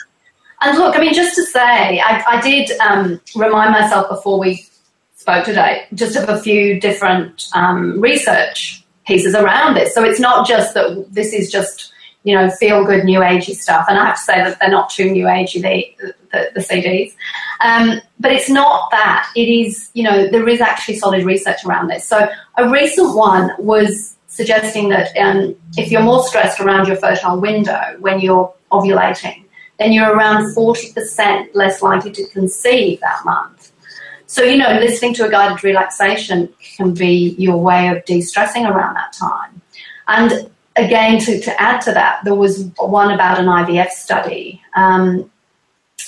and 0.61 0.79
look 0.79 0.97
i 0.97 1.01
mean 1.01 1.15
just 1.15 1.35
to 1.35 1.45
say 1.45 2.01
i, 2.01 2.23
I 2.27 2.41
did 2.41 2.71
um, 2.81 3.21
remind 3.35 3.73
myself 3.73 4.09
before 4.09 4.39
we 4.39 4.67
spoke 5.17 5.45
today 5.45 5.87
just 5.95 6.17
of 6.17 6.29
a 6.29 6.41
few 6.41 6.81
different 6.81 7.49
um, 7.55 8.01
research 8.01 8.85
pieces 9.07 9.35
around 9.35 9.75
this 9.75 9.95
so 9.95 10.05
it's 10.05 10.21
not 10.21 10.47
just 10.47 10.75
that 10.75 11.07
this 11.11 11.33
is 11.33 11.51
just 11.51 11.93
you 12.25 12.35
know, 12.35 12.51
feel 12.51 12.85
good 12.85 13.05
new 13.05 13.21
agey 13.21 13.55
stuff. 13.55 13.87
And 13.89 13.99
I 13.99 14.05
have 14.05 14.17
to 14.17 14.23
say 14.23 14.37
that 14.37 14.59
they're 14.61 14.71
not 14.71 14.91
too 14.91 15.11
new 15.11 15.25
agey, 15.25 15.63
they, 15.63 15.97
the, 16.31 16.51
the 16.55 16.61
CDs. 16.61 17.15
Um, 17.65 18.03
but 18.21 18.33
it's 18.33 18.51
not 18.51 18.91
that. 18.91 19.31
It 19.35 19.49
is, 19.49 19.91
you 19.95 20.03
know, 20.03 20.29
there 20.29 20.47
is 20.49 20.61
actually 20.61 20.97
solid 20.97 21.25
research 21.25 21.65
around 21.65 21.89
this. 21.89 22.07
So 22.07 22.29
a 22.59 22.69
recent 22.69 23.17
one 23.17 23.51
was 23.59 24.17
suggesting 24.27 24.91
that 24.91 25.17
um, 25.17 25.57
if 25.77 25.91
you're 25.91 26.03
more 26.03 26.23
stressed 26.23 26.61
around 26.61 26.87
your 26.87 26.97
fertile 26.97 27.41
window 27.41 27.97
when 28.01 28.21
you're 28.21 28.53
ovulating, 28.71 29.45
then 29.79 29.93
you're 29.93 30.13
around 30.13 30.55
40% 30.55 31.55
less 31.55 31.83
likely 31.83 32.11
to 32.13 32.27
conceive 32.29 33.01
that 33.01 33.25
month. 33.25 33.73
So, 34.27 34.43
you 34.43 34.59
know, 34.59 34.73
listening 34.75 35.15
to 35.15 35.27
a 35.27 35.31
guided 35.31 35.65
relaxation 35.65 36.53
can 36.77 36.93
be 36.93 37.35
your 37.39 37.57
way 37.57 37.89
of 37.89 38.05
de 38.05 38.21
stressing 38.21 38.67
around 38.67 38.95
that 38.95 39.13
time. 39.13 39.63
And 40.07 40.51
again, 40.77 41.19
to, 41.21 41.41
to 41.41 41.63
add 41.63 41.81
to 41.83 41.93
that, 41.93 42.25
there 42.25 42.35
was 42.35 42.71
one 42.77 43.13
about 43.13 43.39
an 43.39 43.47
IVF 43.47 43.89
study. 43.89 44.61
Um, 44.77 45.31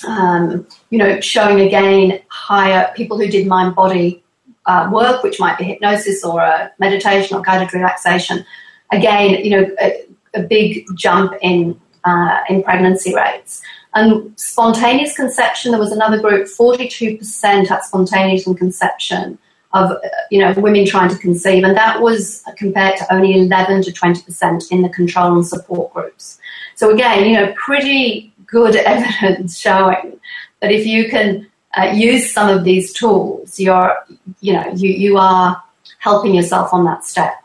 um, 0.07 0.67
you 0.89 0.97
know, 0.97 1.19
showing 1.19 1.61
again 1.61 2.21
higher 2.29 2.91
people 2.95 3.17
who 3.19 3.27
did 3.27 3.47
mind 3.47 3.75
body 3.75 4.23
uh, 4.65 4.89
work, 4.91 5.23
which 5.23 5.39
might 5.39 5.57
be 5.57 5.65
hypnosis 5.65 6.23
or 6.23 6.41
a 6.41 6.71
meditation 6.79 7.37
or 7.37 7.41
guided 7.41 7.73
relaxation. 7.73 8.45
Again, 8.91 9.43
you 9.43 9.49
know, 9.51 9.75
a, 9.81 10.05
a 10.35 10.43
big 10.43 10.85
jump 10.95 11.33
in 11.41 11.79
uh, 12.03 12.39
in 12.49 12.63
pregnancy 12.63 13.13
rates. 13.13 13.61
And 13.93 14.33
spontaneous 14.39 15.15
conception, 15.15 15.71
there 15.71 15.79
was 15.79 15.91
another 15.91 16.19
group, 16.19 16.47
42% 16.47 17.71
at 17.71 17.85
spontaneous 17.85 18.45
conception 18.45 19.37
of 19.73 19.91
you 20.29 20.39
know 20.39 20.53
women 20.57 20.85
trying 20.85 21.09
to 21.09 21.17
conceive, 21.17 21.63
and 21.63 21.75
that 21.77 22.01
was 22.01 22.43
compared 22.57 22.97
to 22.97 23.13
only 23.13 23.39
11 23.39 23.83
to 23.83 23.91
20 23.91 24.21
percent 24.23 24.63
in 24.71 24.81
the 24.81 24.89
control 24.89 25.33
and 25.33 25.47
support 25.47 25.93
groups. 25.93 26.39
So 26.75 26.93
again, 26.93 27.25
you 27.25 27.33
know, 27.33 27.53
pretty 27.55 28.33
good 28.45 28.75
evidence 28.95 29.57
showing 29.57 30.19
that 30.59 30.71
if 30.71 30.85
you 30.85 31.09
can 31.09 31.47
uh, 31.77 31.91
use 31.93 32.33
some 32.33 32.49
of 32.49 32.63
these 32.63 32.93
tools, 32.93 33.59
you're 33.59 33.95
you 34.41 34.53
know 34.53 34.71
you 34.75 34.89
you 34.89 35.17
are 35.17 35.61
helping 35.99 36.35
yourself 36.35 36.73
on 36.73 36.83
that 36.85 37.05
step. 37.05 37.40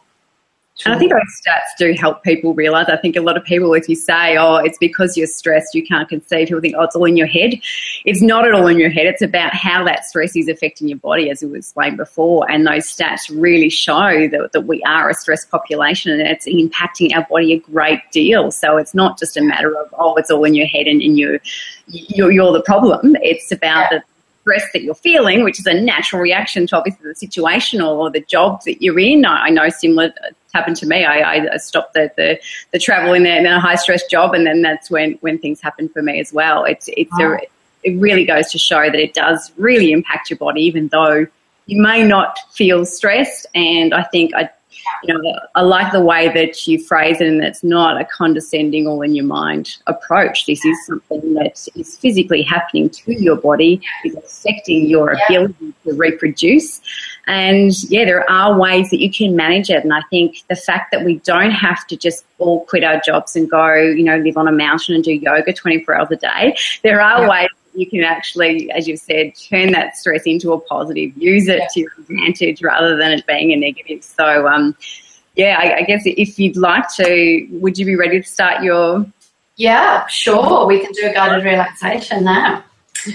And 0.85 0.95
I 0.95 0.99
think 0.99 1.11
those 1.11 1.21
stats 1.41 1.77
do 1.79 1.95
help 1.99 2.23
people 2.23 2.53
realize. 2.53 2.87
I 2.89 2.99
think 2.99 3.17
a 3.17 3.23
lot 3.23 3.39
of 3.39 3.45
people, 3.45 3.73
if 3.73 3.89
you 3.89 3.95
say, 3.95 4.37
oh, 4.37 4.57
it's 4.57 4.77
because 4.77 5.17
you're 5.17 5.27
stressed, 5.27 5.75
you 5.75 5.83
can't 5.83 6.07
conceive, 6.07 6.49
people 6.49 6.61
think, 6.61 6.75
oh, 6.77 6.83
it's 6.83 6.95
all 6.95 7.07
in 7.07 7.17
your 7.17 7.27
head. 7.27 7.55
It's 8.05 8.21
not 8.21 8.47
at 8.47 8.53
all 8.53 8.67
in 8.67 8.79
your 8.79 8.91
head. 8.91 9.07
It's 9.07 9.23
about 9.23 9.55
how 9.55 9.85
that 9.85 10.05
stress 10.05 10.37
is 10.37 10.49
affecting 10.49 10.89
your 10.89 10.99
body, 10.99 11.31
as 11.31 11.43
we 11.43 11.57
explained 11.57 11.97
before. 11.97 12.51
And 12.51 12.67
those 12.67 12.85
stats 12.85 13.31
really 13.31 13.71
show 13.71 14.29
that, 14.29 14.51
that 14.53 14.63
we 14.63 14.83
are 14.83 15.09
a 15.09 15.15
stressed 15.15 15.51
population 15.51 16.13
and 16.13 16.21
it's 16.21 16.47
impacting 16.47 17.15
our 17.17 17.27
body 17.27 17.55
a 17.55 17.59
great 17.59 18.01
deal. 18.13 18.51
So 18.51 18.77
it's 18.77 18.95
not 18.95 19.19
just 19.19 19.39
a 19.39 19.43
matter 19.43 19.75
of, 19.79 19.95
oh, 19.99 20.15
it's 20.17 20.31
all 20.31 20.45
in 20.45 20.55
your 20.55 20.67
head 20.67 20.87
and, 20.87 21.01
and 21.01 21.19
you, 21.19 21.41
you're, 21.87 22.31
you're 22.31 22.53
the 22.53 22.63
problem. 22.63 23.17
It's 23.23 23.51
about 23.51 23.91
yeah. 23.91 23.99
the 23.99 24.05
stress 24.43 24.73
that 24.73 24.83
you're 24.83 24.95
feeling, 24.95 25.43
which 25.43 25.59
is 25.59 25.67
a 25.67 25.75
natural 25.75 26.23
reaction 26.23 26.67
to 26.69 26.77
obviously 26.77 27.09
the 27.09 27.15
situation 27.15 27.81
or 27.81 28.11
the 28.11 28.21
job 28.21 28.61
that 28.65 28.81
you're 28.81 28.99
in. 28.99 29.25
I, 29.25 29.49
know 29.49 29.69
similar 29.69 30.13
happened 30.55 30.77
to 30.77 30.87
me. 30.87 31.05
I, 31.05 31.47
I 31.53 31.57
stopped 31.59 31.95
the, 31.95 32.11
the, 32.17 32.39
the 32.73 32.79
travel 32.79 33.13
in 33.13 33.27
a, 33.27 33.39
in 33.39 33.47
a, 33.47 33.61
high 33.61 33.75
stress 33.75 34.07
job, 34.07 34.35
and 34.35 34.47
then 34.47 34.63
that's 34.63 34.91
when, 34.91 35.13
when 35.21 35.39
things 35.39 35.61
happen 35.61 35.89
for 35.89 36.03
me 36.03 36.21
as 36.21 36.33
well. 36.33 36.65
It's 36.65 36.89
it's 36.97 37.13
oh. 37.21 37.35
a, 37.35 37.39
it 37.83 37.99
really 37.99 38.25
goes 38.25 38.51
to 38.53 38.59
show 38.59 38.85
that 38.85 38.95
it 38.95 39.15
does 39.15 39.53
really 39.57 39.93
impact 39.93 40.31
your 40.31 40.39
body, 40.39 40.63
even 40.63 40.89
though 40.89 41.27
you 41.67 41.83
may 41.83 42.03
not 42.03 42.39
feel 42.53 42.85
stressed. 42.85 43.47
And 43.55 43.93
I 43.95 44.05
think 44.05 44.35
I 44.35 44.51
you 45.03 45.15
know, 45.15 45.41
I 45.55 45.63
like 45.63 45.93
the 45.93 46.01
way 46.01 46.29
that 46.29 46.67
you 46.67 46.83
phrase 46.83 47.21
it 47.21 47.27
and 47.27 47.43
it's 47.43 47.63
not 47.63 48.01
a 48.01 48.05
condescending 48.05 48.87
all 48.87 49.03
in 49.03 49.15
your 49.15 49.25
mind 49.25 49.77
approach. 49.87 50.47
This 50.47 50.65
is 50.65 50.87
something 50.87 51.35
that 51.35 51.67
is 51.75 51.97
physically 51.97 52.43
happening 52.43 52.91
to 52.91 53.13
your 53.13 53.37
body, 53.37 53.81
is 54.05 54.15
affecting 54.15 54.87
your 54.87 55.17
ability 55.27 55.75
to 55.85 55.95
reproduce. 55.95 56.81
And 57.27 57.73
yeah, 57.91 58.05
there 58.05 58.29
are 58.31 58.59
ways 58.59 58.91
that 58.91 59.01
you 59.01 59.11
can 59.11 59.35
manage 59.35 59.69
it. 59.69 59.83
And 59.83 59.93
I 59.93 60.03
think 60.11 60.45
the 60.49 60.55
fact 60.55 60.93
that 60.93 61.05
we 61.05 61.17
don't 61.19 61.51
have 61.51 61.87
to 61.89 61.97
just 61.97 62.25
all 62.39 62.65
quit 62.67 62.85
our 62.85 63.01
jobs 63.05 63.35
and 63.35 63.51
go, 63.51 63.75
you 63.75 64.05
know, 64.05 64.17
live 64.19 64.37
on 64.37 64.47
a 64.47 64.53
mountain 64.53 64.95
and 64.95 65.03
do 65.03 65.13
yoga 65.13 65.53
24 65.53 65.95
hours 65.95 66.09
a 66.13 66.17
day, 66.17 66.57
there 66.83 67.01
are 67.01 67.23
yeah. 67.23 67.29
ways 67.29 67.49
you 67.75 67.89
can 67.89 68.03
actually, 68.05 68.71
as 68.71 68.89
you've 68.89 69.01
said, 69.01 69.33
turn 69.35 69.73
that 69.73 69.97
stress 69.97 70.23
into 70.25 70.53
a 70.53 70.61
positive, 70.61 71.17
use 71.17 71.49
it 71.49 71.59
yeah. 71.59 71.67
to 71.73 71.81
your 71.81 71.93
advantage 71.99 72.63
rather 72.63 72.97
than 72.97 73.13
it 73.13 73.27
being 73.27 73.53
a 73.53 73.57
negative. 73.57 74.03
So, 74.03 74.47
um, 74.47 74.77
yeah, 75.35 75.59
I, 75.61 75.79
I, 75.79 75.83
guess 75.83 76.03
if 76.07 76.39
you'd 76.39 76.57
like 76.57 76.85
to, 76.95 77.47
would 77.51 77.77
you 77.77 77.85
be 77.85 77.97
ready 77.97 78.23
to 78.23 78.27
start 78.27 78.63
your? 78.63 79.05
Yeah, 79.57 80.07
sure. 80.07 80.67
We 80.67 80.81
can 80.81 80.93
do 80.93 81.07
a 81.07 81.13
guided 81.13 81.45
relaxation 81.45 82.25
now. 82.25 82.65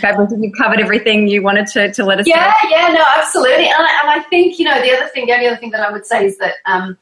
Well, 0.01 0.27
you've 0.39 0.53
covered 0.57 0.79
everything 0.79 1.27
you 1.27 1.41
wanted 1.41 1.67
to, 1.67 1.91
to 1.93 2.05
let 2.05 2.19
us 2.19 2.27
yeah, 2.27 2.53
know. 2.63 2.69
Yeah, 2.69 2.87
no, 2.93 3.03
absolutely. 3.17 3.65
And 3.65 3.75
I, 3.77 3.99
and 4.01 4.09
I, 4.09 4.19
think, 4.29 4.59
you 4.59 4.65
know, 4.65 4.81
the 4.81 4.95
other 4.95 5.07
thing, 5.09 5.25
the 5.25 5.33
only 5.33 5.47
other 5.47 5.57
thing 5.57 5.71
that 5.71 5.81
I 5.81 5.91
would 5.91 6.05
say 6.05 6.25
is 6.25 6.37
that 6.37 6.55
um, 6.65 6.97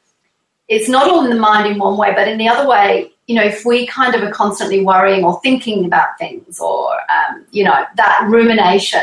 it's 0.68 0.88
not 0.88 1.10
all 1.10 1.24
in 1.24 1.30
the 1.30 1.40
mind 1.40 1.66
in 1.70 1.78
one 1.78 1.96
way, 1.96 2.12
but 2.14 2.28
in 2.28 2.38
the 2.38 2.48
other 2.48 2.68
way, 2.68 3.12
you 3.26 3.34
know, 3.34 3.44
if 3.44 3.64
we 3.64 3.86
kind 3.86 4.14
of 4.14 4.22
are 4.22 4.30
constantly 4.30 4.84
worrying 4.84 5.24
or 5.24 5.40
thinking 5.40 5.84
about 5.84 6.18
things 6.18 6.58
or, 6.58 6.92
um, 6.92 7.44
you 7.50 7.64
know, 7.64 7.84
that 7.96 8.26
rumination, 8.28 9.02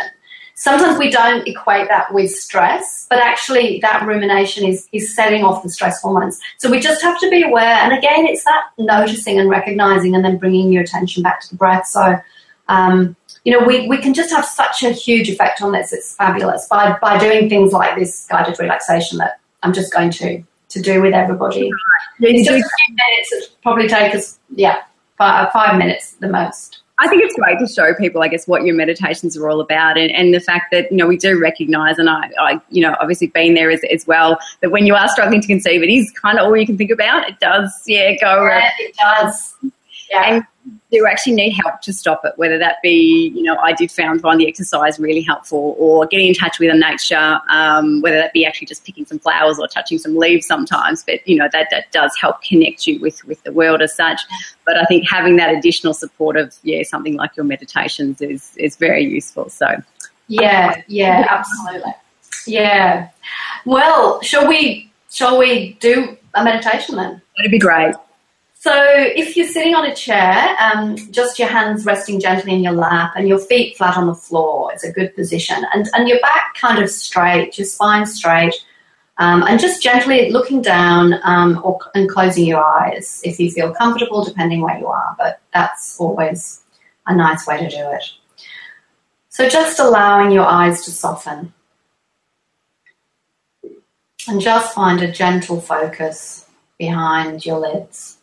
sometimes 0.55 0.97
we 0.97 1.09
don't 1.09 1.47
equate 1.47 1.87
that 1.87 2.13
with 2.13 2.31
stress, 2.31 3.05
but 3.09 3.19
actually 3.19 3.79
that 3.81 4.05
rumination 4.05 4.65
is, 4.65 4.89
is 4.91 5.15
setting 5.15 5.43
off 5.43 5.63
the 5.63 5.69
stress 5.69 6.01
hormones. 6.01 6.39
So 6.57 6.69
we 6.69 6.79
just 6.79 7.01
have 7.03 7.19
to 7.19 7.29
be 7.29 7.43
aware. 7.43 7.77
And 7.77 7.93
again, 7.93 8.25
it's 8.25 8.43
that 8.43 8.63
noticing 8.77 9.39
and 9.39 9.49
recognizing 9.49 10.15
and 10.15 10.25
then 10.25 10.37
bringing 10.37 10.71
your 10.71 10.83
attention 10.83 11.23
back 11.23 11.41
to 11.41 11.49
the 11.49 11.55
breath. 11.55 11.85
So, 11.85 12.17
um, 12.67 13.15
you 13.47 13.57
know, 13.57 13.65
we, 13.65 13.87
we 13.87 13.97
can 13.97 14.13
just 14.13 14.29
have 14.29 14.43
such 14.43 14.83
a 14.83 14.91
huge 14.91 15.29
effect 15.29 15.61
on 15.61 15.71
this. 15.71 15.93
It's 15.93 16.13
fabulous 16.17 16.67
by, 16.67 16.97
by 17.01 17.17
doing 17.17 17.47
things 17.47 17.71
like 17.71 17.95
this 17.95 18.27
guided 18.29 18.59
relaxation 18.59 19.19
that 19.19 19.39
I'm 19.63 19.71
just 19.71 19.93
going 19.93 20.09
to 20.11 20.43
to 20.67 20.81
do 20.81 21.01
with 21.01 21.13
everybody. 21.13 21.71
It's 22.19 22.45
just 22.45 22.59
a 22.59 22.69
few 22.69 22.95
minutes. 22.95 23.31
It 23.31 23.55
probably 23.63 23.87
take 23.87 24.13
us, 24.13 24.37
yeah, 24.53 24.81
five, 25.17 25.49
five 25.53 25.77
minutes 25.77 26.11
the 26.19 26.27
most. 26.27 26.81
I 26.99 27.07
think 27.07 27.23
it's 27.23 27.35
great 27.35 27.57
to 27.59 27.67
show 27.67 27.93
people, 27.93 28.21
I 28.21 28.27
guess, 28.27 28.49
what 28.49 28.65
your 28.65 28.75
meditations 28.75 29.37
are 29.37 29.49
all 29.49 29.61
about, 29.61 29.97
and, 29.97 30.11
and 30.11 30.33
the 30.33 30.41
fact 30.41 30.71
that 30.73 30.91
you 30.91 30.97
know 30.97 31.07
we 31.07 31.15
do 31.15 31.39
recognise, 31.39 31.97
and 31.99 32.09
I, 32.09 32.29
I, 32.37 32.61
you 32.69 32.81
know, 32.81 32.97
obviously 32.99 33.27
been 33.27 33.53
there 33.53 33.71
as, 33.71 33.79
as 33.89 34.05
well, 34.05 34.37
that 34.61 34.71
when 34.71 34.85
you 34.85 34.93
are 34.93 35.07
struggling 35.07 35.39
to 35.39 35.47
conceive, 35.47 35.83
it 35.83 35.89
is 35.89 36.11
kind 36.11 36.37
of 36.37 36.47
all 36.47 36.57
you 36.57 36.65
can 36.65 36.77
think 36.77 36.91
about. 36.91 37.29
It 37.29 37.39
does, 37.39 37.71
yeah, 37.85 38.13
go. 38.19 38.45
Yeah, 38.45 38.71
it 38.79 38.95
does. 38.97 39.55
Yeah. 40.09 40.23
And 40.35 40.45
do 40.91 41.05
actually 41.05 41.33
need 41.33 41.51
help 41.51 41.81
to 41.81 41.93
stop 41.93 42.21
it, 42.23 42.33
whether 42.37 42.57
that 42.57 42.77
be, 42.81 43.31
you 43.35 43.43
know, 43.43 43.57
I 43.57 43.73
did 43.73 43.91
found 43.91 44.21
find 44.21 44.39
the 44.39 44.47
exercise 44.47 44.99
really 44.99 45.21
helpful 45.21 45.75
or 45.77 46.05
getting 46.05 46.27
in 46.27 46.33
touch 46.33 46.59
with 46.59 46.73
nature, 46.75 47.39
um, 47.49 48.01
whether 48.01 48.17
that 48.17 48.33
be 48.33 48.45
actually 48.45 48.67
just 48.67 48.85
picking 48.85 49.05
some 49.05 49.19
flowers 49.19 49.59
or 49.59 49.67
touching 49.67 49.97
some 49.97 50.15
leaves 50.15 50.45
sometimes, 50.45 51.03
but, 51.03 51.25
you 51.27 51.37
know, 51.37 51.47
that, 51.51 51.67
that 51.71 51.91
does 51.91 52.15
help 52.19 52.41
connect 52.41 52.87
you 52.87 52.99
with, 52.99 53.23
with 53.25 53.41
the 53.43 53.51
world 53.51 53.81
as 53.81 53.95
such. 53.95 54.21
But 54.65 54.77
I 54.77 54.85
think 54.85 55.09
having 55.09 55.35
that 55.37 55.53
additional 55.53 55.93
support 55.93 56.37
of, 56.37 56.55
yeah, 56.63 56.83
something 56.83 57.15
like 57.15 57.35
your 57.35 57.45
meditations 57.45 58.21
is, 58.21 58.53
is 58.57 58.75
very 58.75 59.03
useful. 59.05 59.49
So, 59.49 59.67
yeah, 60.27 60.81
yeah, 60.87 61.27
absolutely. 61.29 61.93
Yeah. 62.45 63.09
Well, 63.65 64.21
shall 64.21 64.47
we, 64.47 64.91
shall 65.09 65.37
we 65.37 65.73
do 65.79 66.17
a 66.33 66.43
meditation 66.43 66.95
then? 66.95 67.21
That'd 67.37 67.51
be 67.51 67.59
great. 67.59 67.95
So 68.67 68.75
if 68.75 69.37
you're 69.37 69.47
sitting 69.47 69.75
on 69.75 69.85
a 69.85 69.95
chair, 69.95 70.53
um, 70.59 70.97
just 71.09 71.39
your 71.39 71.47
hands 71.47 71.85
resting 71.85 72.19
gently 72.19 72.53
in 72.53 72.61
your 72.61 72.73
lap 72.73 73.13
and 73.15 73.25
your 73.25 73.39
feet 73.39 73.77
flat 73.77 73.95
on 73.95 74.07
the 74.07 74.13
floor 74.13 74.73
it's 74.73 74.83
a 74.83 74.91
good 74.91 75.15
position. 75.15 75.65
And, 75.73 75.87
and 75.93 76.09
your 76.09 76.19
back 76.19 76.53
kind 76.55 76.83
of 76.83 76.89
straight, 76.89 77.57
your 77.57 77.63
spine 77.63 78.05
straight, 78.05 78.53
um, 79.19 79.43
and 79.43 79.57
just 79.57 79.81
gently 79.81 80.31
looking 80.31 80.61
down 80.61 81.13
um, 81.23 81.61
or, 81.63 81.79
and 81.95 82.09
closing 82.09 82.45
your 82.45 82.61
eyes 82.61 83.21
if 83.23 83.39
you 83.39 83.49
feel 83.49 83.73
comfortable, 83.73 84.25
depending 84.25 84.59
where 84.59 84.77
you 84.77 84.87
are. 84.87 85.15
But 85.17 85.39
that's 85.53 85.97
always 85.97 86.61
a 87.05 87.15
nice 87.15 87.47
way 87.47 87.59
to 87.59 87.69
do 87.69 87.89
it. 87.91 88.03
So 89.29 89.47
just 89.47 89.79
allowing 89.79 90.31
your 90.31 90.45
eyes 90.45 90.83
to 90.83 90.91
soften. 90.91 91.53
And 94.27 94.41
just 94.41 94.75
find 94.75 95.01
a 95.01 95.09
gentle 95.09 95.61
focus 95.61 96.49
behind 96.77 97.45
your 97.45 97.59
lids. 97.59 98.17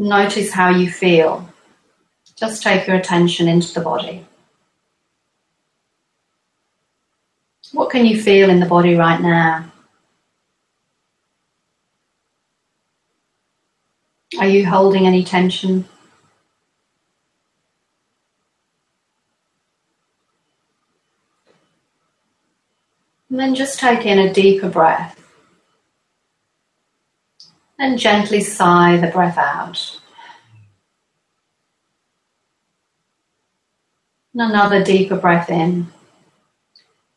Notice 0.00 0.50
how 0.50 0.70
you 0.70 0.90
feel. 0.90 1.46
Just 2.34 2.62
take 2.62 2.86
your 2.86 2.96
attention 2.96 3.48
into 3.48 3.74
the 3.74 3.82
body. 3.82 4.24
What 7.72 7.90
can 7.90 8.06
you 8.06 8.18
feel 8.18 8.48
in 8.48 8.60
the 8.60 8.66
body 8.66 8.94
right 8.94 9.20
now? 9.20 9.70
Are 14.38 14.48
you 14.48 14.64
holding 14.64 15.06
any 15.06 15.22
tension? 15.22 15.86
And 23.28 23.38
then 23.38 23.54
just 23.54 23.78
take 23.78 24.06
in 24.06 24.18
a 24.18 24.32
deeper 24.32 24.70
breath 24.70 25.19
and 27.80 27.98
gently 27.98 28.40
sigh 28.40 28.98
the 28.98 29.06
breath 29.06 29.38
out. 29.38 29.98
And 34.34 34.42
another 34.42 34.84
deeper 34.84 35.16
breath 35.16 35.50
in. 35.50 35.88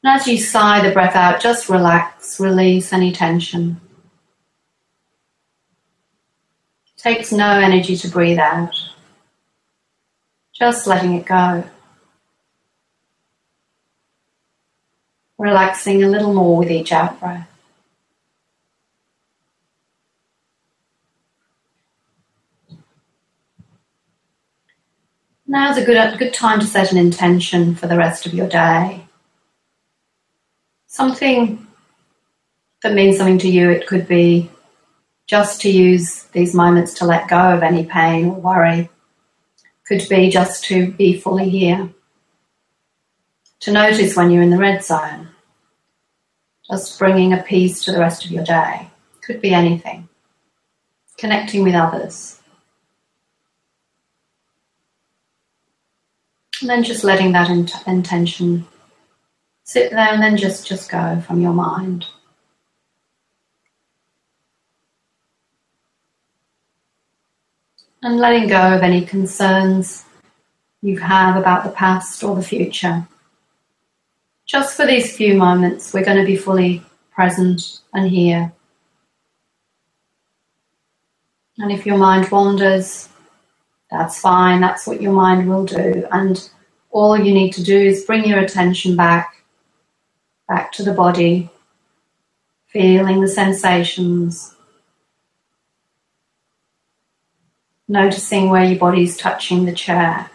And 0.03 0.19
as 0.19 0.25
you 0.25 0.37
sigh 0.37 0.81
the 0.81 0.93
breath 0.93 1.17
out, 1.17 1.41
just 1.41 1.67
relax, 1.67 2.39
release 2.39 2.93
any 2.93 3.11
tension. 3.11 3.79
It 6.87 7.01
takes 7.01 7.33
no 7.33 7.59
energy 7.59 7.97
to 7.97 8.07
breathe 8.07 8.39
out, 8.39 8.73
just 10.53 10.87
letting 10.87 11.13
it 11.15 11.25
go. 11.25 11.65
Relaxing 15.37 16.03
a 16.03 16.07
little 16.07 16.33
more 16.33 16.57
with 16.57 16.71
each 16.71 16.93
out 16.93 17.19
breath. 17.19 17.52
Now's 25.53 25.77
a 25.77 25.85
good, 25.85 25.97
a 25.97 26.17
good 26.17 26.33
time 26.33 26.59
to 26.61 26.65
set 26.65 26.91
an 26.91 26.97
intention 26.97 27.75
for 27.75 27.85
the 27.85 27.95
rest 27.95 28.25
of 28.25 28.33
your 28.33 28.49
day. 28.49 29.05
Something 30.87 31.67
that 32.81 32.95
means 32.95 33.17
something 33.17 33.37
to 33.37 33.47
you. 33.47 33.69
It 33.69 33.85
could 33.85 34.07
be 34.07 34.49
just 35.27 35.61
to 35.61 35.69
use 35.69 36.23
these 36.31 36.55
moments 36.55 36.95
to 36.95 37.05
let 37.05 37.27
go 37.27 37.37
of 37.37 37.61
any 37.61 37.85
pain 37.85 38.29
or 38.29 38.41
worry. 38.41 38.89
Could 39.85 40.09
be 40.09 40.31
just 40.31 40.63
to 40.63 40.91
be 40.93 41.19
fully 41.19 41.49
here. 41.49 41.87
To 43.59 43.71
notice 43.71 44.15
when 44.15 44.31
you're 44.31 44.41
in 44.41 44.49
the 44.49 44.57
red 44.57 44.83
zone. 44.83 45.27
Just 46.67 46.97
bringing 46.97 47.31
a 47.31 47.43
peace 47.43 47.83
to 47.83 47.91
the 47.91 47.99
rest 47.99 48.25
of 48.25 48.31
your 48.31 48.43
day. 48.43 48.87
Could 49.21 49.39
be 49.39 49.53
anything. 49.53 50.09
Connecting 51.15 51.61
with 51.61 51.75
others. 51.75 52.39
And 56.63 56.71
then 56.71 56.85
just 56.85 57.03
letting 57.03 57.33
that 57.33 57.51
int- 57.51 57.75
intention 57.87 58.65
sit 59.65 59.91
there 59.91 60.13
and 60.13 60.23
then 60.23 60.37
just, 60.37 60.65
just 60.65 60.89
go 60.89 61.21
from 61.27 61.41
your 61.41 61.53
mind. 61.53 62.05
And 68.01 68.17
letting 68.17 68.47
go 68.47 68.75
of 68.75 68.81
any 68.81 69.05
concerns 69.05 70.05
you 70.81 70.99
have 70.99 71.35
about 71.35 71.65
the 71.65 71.71
past 71.71 72.23
or 72.23 72.35
the 72.37 72.43
future. 72.43 73.05
Just 74.45 74.77
for 74.77 74.87
these 74.87 75.17
few 75.17 75.35
moments, 75.35 75.93
we're 75.93 76.05
going 76.05 76.17
to 76.19 76.25
be 76.25 76.37
fully 76.37 76.81
present 77.11 77.81
and 77.93 78.09
here. 78.09 78.53
And 81.57 81.73
if 81.73 81.85
your 81.85 81.97
mind 81.97 82.31
wanders, 82.31 83.09
that's 83.91 84.21
fine, 84.21 84.61
that's 84.61 84.87
what 84.87 85.01
your 85.01 85.13
mind 85.13 85.49
will 85.49 85.65
do. 85.65 86.07
And 86.11 86.49
all 86.93 87.17
you 87.17 87.33
need 87.33 87.51
to 87.53 87.63
do 87.63 87.77
is 87.77 88.05
bring 88.05 88.23
your 88.23 88.39
attention 88.39 88.95
back, 88.95 89.43
back 90.47 90.71
to 90.73 90.83
the 90.83 90.93
body, 90.93 91.49
feeling 92.67 93.19
the 93.19 93.27
sensations, 93.27 94.55
noticing 97.87 98.49
where 98.49 98.63
your 98.63 98.79
body 98.79 99.03
is 99.03 99.17
touching 99.17 99.65
the 99.65 99.73
chair. 99.73 100.29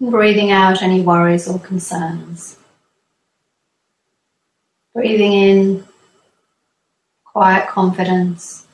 breathing 0.00 0.50
out 0.50 0.82
any 0.82 1.02
worries 1.02 1.46
or 1.46 1.58
concerns. 1.58 2.56
Breathing 4.94 5.32
in 5.32 5.88
quiet 7.24 7.68
confidence. 7.68 8.66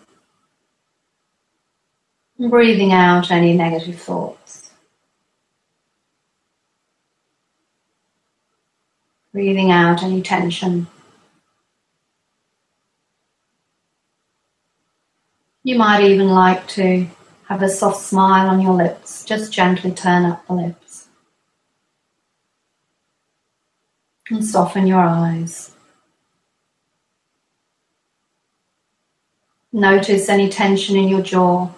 Breathing 2.38 2.92
out 2.92 3.30
any 3.30 3.54
negative 3.54 3.98
thoughts. 3.98 4.70
Breathing 9.32 9.70
out 9.70 10.02
any 10.02 10.20
tension. 10.20 10.86
You 15.62 15.78
might 15.78 16.04
even 16.04 16.28
like 16.28 16.68
to 16.68 17.08
have 17.46 17.62
a 17.62 17.70
soft 17.70 18.02
smile 18.02 18.50
on 18.50 18.60
your 18.60 18.74
lips. 18.74 19.24
Just 19.24 19.50
gently 19.50 19.92
turn 19.92 20.26
up 20.26 20.46
the 20.46 20.52
lips. 20.52 21.08
And 24.30 24.44
soften 24.44 24.86
your 24.86 25.00
eyes. 25.00 25.70
Notice 29.72 30.28
any 30.28 30.50
tension 30.50 30.96
in 30.96 31.08
your 31.08 31.22
jaw. 31.22 31.70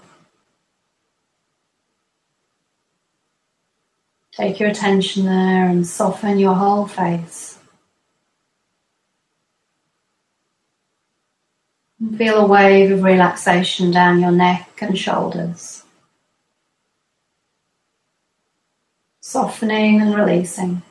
Take 4.38 4.60
your 4.60 4.68
attention 4.68 5.24
there 5.24 5.68
and 5.68 5.84
soften 5.84 6.38
your 6.38 6.54
whole 6.54 6.86
face. 6.86 7.58
And 11.98 12.16
feel 12.16 12.36
a 12.36 12.46
wave 12.46 12.92
of 12.92 13.02
relaxation 13.02 13.90
down 13.90 14.20
your 14.20 14.30
neck 14.30 14.78
and 14.80 14.96
shoulders. 14.96 15.82
Softening 19.18 20.00
and 20.00 20.14
releasing. 20.14 20.82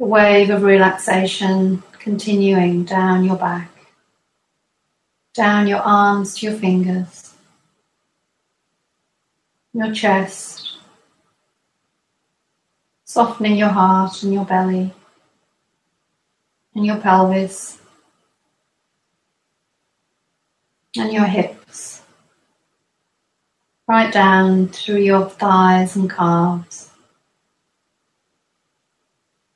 A 0.00 0.04
wave 0.04 0.50
of 0.50 0.64
relaxation 0.64 1.82
continuing 1.98 2.84
down 2.84 3.24
your 3.24 3.36
back, 3.36 3.70
down 5.32 5.66
your 5.66 5.80
arms 5.80 6.36
to 6.36 6.46
your 6.46 6.58
fingers, 6.58 7.29
your 9.72 9.92
chest, 9.92 10.78
softening 13.04 13.56
your 13.56 13.68
heart 13.68 14.22
and 14.22 14.34
your 14.34 14.44
belly 14.44 14.92
and 16.74 16.84
your 16.86 16.96
pelvis 16.96 17.78
and 20.96 21.12
your 21.12 21.24
hips, 21.24 22.02
right 23.86 24.12
down 24.12 24.68
through 24.68 24.98
your 24.98 25.28
thighs 25.30 25.94
and 25.94 26.10
calves, 26.10 26.90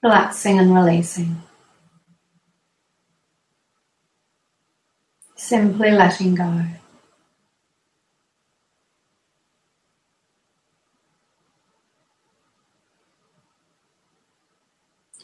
relaxing 0.02 0.58
and 0.60 0.74
releasing. 0.74 1.42
Simply 5.34 5.90
letting 5.90 6.36
go. 6.36 6.64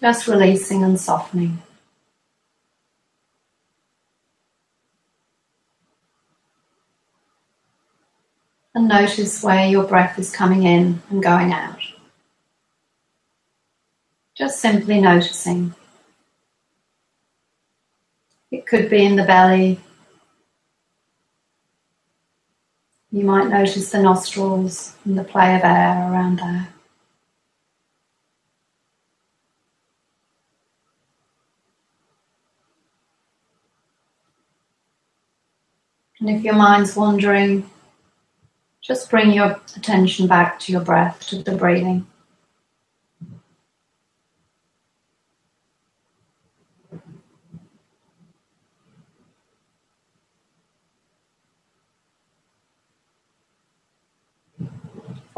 Just 0.00 0.26
releasing 0.26 0.82
and 0.82 0.98
softening. 0.98 1.62
And 8.74 8.88
notice 8.88 9.42
where 9.42 9.66
your 9.66 9.84
breath 9.84 10.18
is 10.18 10.34
coming 10.34 10.62
in 10.62 11.02
and 11.10 11.22
going 11.22 11.52
out. 11.52 11.80
Just 14.34 14.60
simply 14.60 15.00
noticing. 15.00 15.74
It 18.50 18.66
could 18.66 18.88
be 18.88 19.04
in 19.04 19.16
the 19.16 19.24
belly, 19.24 19.80
You 23.12 23.24
might 23.24 23.48
notice 23.48 23.90
the 23.90 24.00
nostrils 24.00 24.94
and 25.04 25.18
the 25.18 25.24
play 25.24 25.56
of 25.56 25.64
air 25.64 26.08
around 26.12 26.38
there. 26.38 26.68
And 36.20 36.30
if 36.30 36.42
your 36.42 36.54
mind's 36.54 36.94
wandering, 36.94 37.68
just 38.82 39.10
bring 39.10 39.32
your 39.32 39.60
attention 39.76 40.26
back 40.26 40.60
to 40.60 40.72
your 40.72 40.82
breath, 40.82 41.26
to 41.28 41.42
the 41.42 41.56
breathing. 41.56 42.06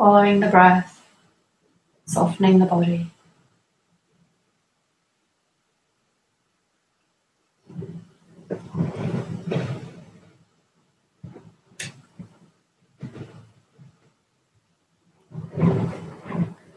following 0.02 0.40
the 0.40 0.48
breath, 0.48 1.00
softening 2.06 2.58
the 2.58 2.66
body. 2.66 3.11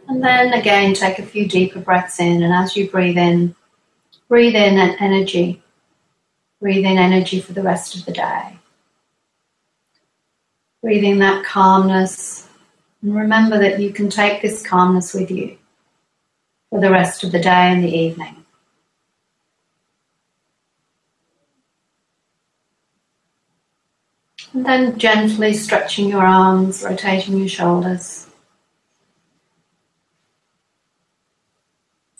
And 0.07 0.23
then 0.23 0.53
again, 0.53 0.93
take 0.93 1.19
a 1.19 1.25
few 1.25 1.47
deeper 1.47 1.79
breaths 1.79 2.19
in, 2.19 2.43
and 2.43 2.53
as 2.53 2.75
you 2.75 2.89
breathe 2.89 3.17
in, 3.17 3.55
breathe 4.27 4.55
in 4.55 4.77
an 4.77 4.95
energy. 4.99 5.61
Breathe 6.61 6.85
in 6.85 6.97
energy 6.97 7.41
for 7.41 7.53
the 7.53 7.63
rest 7.63 7.95
of 7.95 8.05
the 8.05 8.11
day. 8.11 8.57
Breathing 10.81 11.19
that 11.19 11.43
calmness, 11.43 12.47
and 13.01 13.15
remember 13.15 13.57
that 13.59 13.79
you 13.79 13.91
can 13.91 14.09
take 14.09 14.41
this 14.41 14.65
calmness 14.65 15.13
with 15.13 15.31
you 15.31 15.57
for 16.69 16.79
the 16.79 16.91
rest 16.91 17.23
of 17.23 17.31
the 17.31 17.39
day 17.39 17.49
and 17.49 17.83
the 17.83 17.95
evening. 17.95 18.45
And 24.53 24.65
then 24.65 24.97
gently 24.97 25.53
stretching 25.53 26.09
your 26.09 26.25
arms, 26.25 26.83
rotating 26.83 27.37
your 27.37 27.49
shoulders. 27.49 28.24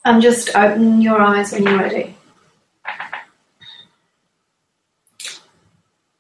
And 0.06 0.22
just 0.22 0.56
open 0.56 1.02
your 1.02 1.20
eyes 1.20 1.52
when 1.52 1.64
you're 1.64 1.78
ready. 1.80 2.16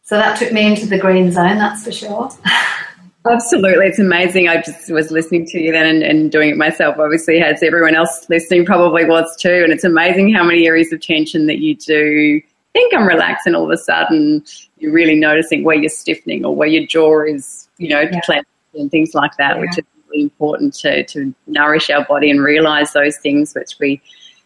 So 0.01 0.17
that 0.17 0.37
took 0.37 0.51
me 0.51 0.67
into 0.67 0.85
the 0.85 0.99
green 0.99 1.31
zone, 1.31 1.57
that's 1.57 1.83
for 1.83 1.91
sure. 1.91 2.29
Absolutely, 3.27 3.87
it's 3.87 3.97
amazing. 3.97 4.47
I 4.47 4.61
just 4.61 4.91
was 4.91 5.09
listening 5.09 5.47
to 5.47 5.59
you 5.59 5.71
then 5.71 5.87
and, 5.87 6.03
and, 6.03 6.31
doing 6.31 6.49
it 6.49 6.57
myself, 6.57 6.97
obviously, 6.99 7.39
as 7.39 7.63
everyone 7.63 7.95
else 7.95 8.27
listening 8.29 8.65
probably 8.65 9.03
was 9.03 9.35
too. 9.35 9.61
And 9.63 9.73
it's 9.73 9.83
amazing 9.83 10.31
how 10.31 10.43
many 10.43 10.67
areas 10.67 10.93
of 10.93 11.01
tension 11.01 11.47
that 11.47 11.57
you 11.57 11.75
do 11.75 12.39
think 12.73 12.93
I'm 12.93 13.07
relaxed, 13.07 13.47
and 13.47 13.55
all 13.55 13.65
of 13.65 13.71
a 13.71 13.77
sudden 13.77 14.43
you're 14.77 14.91
really 14.91 15.15
noticing 15.15 15.63
where 15.63 15.75
you're 15.75 15.89
stiffening 15.89 16.45
or 16.45 16.55
where 16.55 16.67
your 16.67 16.85
jaw 16.85 17.21
is, 17.21 17.67
you 17.79 17.89
know, 17.89 18.01
yeah. 18.01 18.41
and 18.75 18.91
things 18.91 19.15
like 19.15 19.35
that, 19.37 19.55
yeah. 19.55 19.61
which 19.61 19.79
is 19.79 19.85
really 20.09 20.23
important 20.23 20.73
to 20.75 21.03
to 21.05 21.33
nourish 21.47 21.89
our 21.89 22.05
body 22.05 22.29
and 22.31 22.41
realize 22.43 22.93
those 22.93 23.17
things 23.17 23.53
which 23.53 23.75
we 23.79 24.01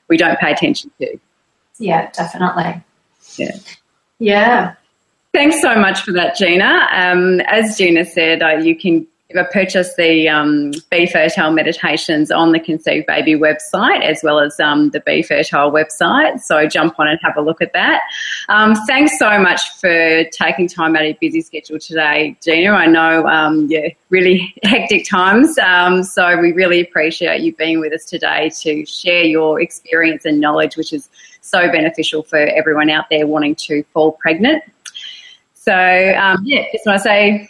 we 0.08 0.18
don't 0.18 0.40
pay 0.40 0.52
attention 0.52 0.92
to. 1.00 1.18
Yeah, 1.78 2.10
definitely. 2.12 2.84
Yeah. 3.38 3.58
Yeah. 4.20 4.74
Thanks 5.34 5.62
so 5.62 5.76
much 5.76 6.02
for 6.02 6.12
that, 6.14 6.36
Gina. 6.36 6.88
Um, 6.92 7.40
as 7.42 7.78
Gina 7.78 8.04
said, 8.04 8.42
uh, 8.42 8.58
you 8.58 8.76
can 8.76 9.08
purchase 9.52 9.94
the 9.96 10.28
um, 10.28 10.72
Be 10.90 11.06
Fertile 11.06 11.52
meditations 11.52 12.32
on 12.32 12.52
the 12.52 12.60
Conceive 12.60 13.06
Baby 13.06 13.36
website 13.36 14.02
as 14.02 14.22
well 14.24 14.40
as 14.40 14.60
um, 14.60 14.90
the 14.90 15.00
Be 15.02 15.22
Fertile 15.22 15.72
website. 15.72 16.42
So 16.42 16.68
jump 16.68 17.00
on 17.00 17.08
and 17.08 17.20
have 17.22 17.38
a 17.38 17.42
look 17.42 17.62
at 17.62 17.74
that. 17.74 18.02
Um, 18.50 18.74
thanks 18.88 19.20
so 19.20 19.40
much 19.40 19.78
for 19.80 20.24
taking 20.32 20.68
time 20.68 20.96
out 20.96 21.04
of 21.04 21.08
your 21.08 21.18
busy 21.22 21.42
schedule 21.42 21.78
today, 21.78 22.36
Gina. 22.44 22.72
I 22.72 22.88
know, 22.88 23.28
um, 23.28 23.68
yeah, 23.70 23.90
really 24.10 24.56
hectic 24.64 25.08
times. 25.08 25.56
Um, 25.60 26.04
so 26.04 26.36
we 26.42 26.52
really 26.52 26.82
appreciate 26.82 27.42
you 27.42 27.56
being 27.56 27.80
with 27.80 27.94
us 27.94 28.06
today 28.06 28.50
to 28.62 28.88
share 28.88 29.24
your 29.24 29.62
experience 29.62 30.26
and 30.26 30.40
knowledge, 30.40 30.78
which 30.78 30.94
is 30.94 31.10
so 31.42 31.72
beneficial 31.72 32.24
for 32.24 32.40
everyone 32.40 32.90
out 32.90 33.06
there 33.12 33.28
wanting 33.28 33.54
to 33.56 33.84
fall 33.94 34.14
pregnant. 34.14 34.64
So 35.54 35.74
um, 35.74 36.42
yeah, 36.44 36.66
just 36.72 36.88
want 36.88 36.98
to 36.98 37.04
say 37.04 37.48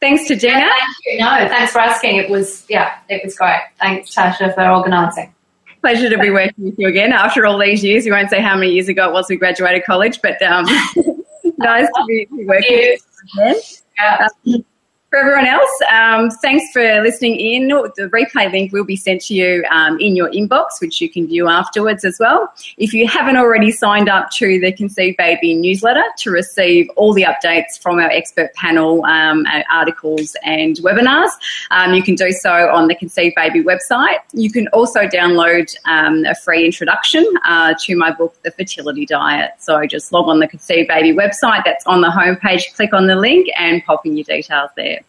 thanks 0.00 0.28
to 0.28 0.36
Jenna. 0.36 0.68
thank 0.68 0.96
you. 1.06 1.18
No, 1.18 1.48
thanks 1.48 1.72
for 1.72 1.78
asking. 1.78 2.16
It 2.16 2.28
was 2.28 2.66
yeah, 2.68 2.98
it 3.08 3.22
was 3.24 3.36
great. 3.36 3.60
Thanks, 3.80 4.14
Tasha, 4.14 4.54
for 4.54 4.68
organising. 4.68 5.34
Pleasure 5.82 6.08
to 6.08 6.18
be 6.18 6.30
working 6.40 6.64
with 6.64 6.78
you 6.78 6.88
again 6.88 7.12
after 7.12 7.44
all 7.44 7.58
these 7.58 7.84
years. 7.84 8.04
We 8.04 8.10
won't 8.10 8.30
say 8.30 8.40
how 8.40 8.56
many 8.56 8.72
years 8.72 8.88
ago 8.88 9.08
it 9.08 9.12
was 9.12 9.26
we 9.28 9.36
graduated 9.36 9.84
college, 9.84 10.20
but 10.22 10.40
um, 10.42 10.64
nice 11.58 11.86
to 11.86 12.04
be 12.06 12.26
working 12.30 12.46
with 12.46 12.64
you 12.70 12.98
again. 13.38 13.60
Yeah. 13.98 14.28
Um, 14.46 14.64
for 15.12 15.18
everyone 15.18 15.44
else, 15.44 15.70
um, 15.90 16.30
thanks 16.30 16.72
for 16.72 17.02
listening 17.02 17.38
in. 17.38 17.68
The 17.68 18.08
replay 18.14 18.50
link 18.50 18.72
will 18.72 18.86
be 18.86 18.96
sent 18.96 19.20
to 19.26 19.34
you 19.34 19.62
um, 19.70 20.00
in 20.00 20.16
your 20.16 20.30
inbox, 20.30 20.80
which 20.80 21.02
you 21.02 21.10
can 21.10 21.26
view 21.26 21.48
afterwards 21.48 22.02
as 22.06 22.16
well. 22.18 22.50
If 22.78 22.94
you 22.94 23.06
haven't 23.06 23.36
already 23.36 23.72
signed 23.72 24.08
up 24.08 24.30
to 24.30 24.58
the 24.58 24.72
Conceive 24.72 25.18
Baby 25.18 25.52
newsletter 25.52 26.02
to 26.16 26.30
receive 26.30 26.88
all 26.96 27.12
the 27.12 27.24
updates 27.24 27.78
from 27.78 27.98
our 27.98 28.08
expert 28.08 28.54
panel, 28.54 29.04
um, 29.04 29.44
articles, 29.70 30.34
and 30.44 30.76
webinars, 30.76 31.28
um, 31.70 31.92
you 31.92 32.02
can 32.02 32.14
do 32.14 32.32
so 32.32 32.70
on 32.70 32.88
the 32.88 32.94
Conceive 32.94 33.34
Baby 33.36 33.62
website. 33.62 34.20
You 34.32 34.50
can 34.50 34.66
also 34.68 35.00
download 35.00 35.76
um, 35.84 36.24
a 36.24 36.34
free 36.34 36.64
introduction 36.64 37.26
uh, 37.44 37.74
to 37.80 37.96
my 37.96 38.12
book, 38.12 38.34
The 38.44 38.50
Fertility 38.50 39.04
Diet. 39.04 39.50
So 39.58 39.84
just 39.84 40.10
log 40.10 40.28
on 40.28 40.38
the 40.38 40.48
Conceive 40.48 40.88
Baby 40.88 41.12
website, 41.12 41.64
that's 41.66 41.86
on 41.86 42.00
the 42.00 42.08
homepage, 42.08 42.74
click 42.74 42.94
on 42.94 43.08
the 43.08 43.16
link, 43.16 43.50
and 43.58 43.84
pop 43.84 44.06
in 44.06 44.16
your 44.16 44.24
details 44.24 44.70
there. 44.74 45.01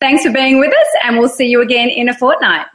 Thanks 0.00 0.24
for 0.24 0.32
being 0.32 0.58
with 0.58 0.72
us, 0.72 0.86
and 1.04 1.18
we'll 1.18 1.28
see 1.28 1.46
you 1.46 1.60
again 1.60 1.90
in 1.90 2.08
a 2.08 2.14
fortnight. 2.14 2.66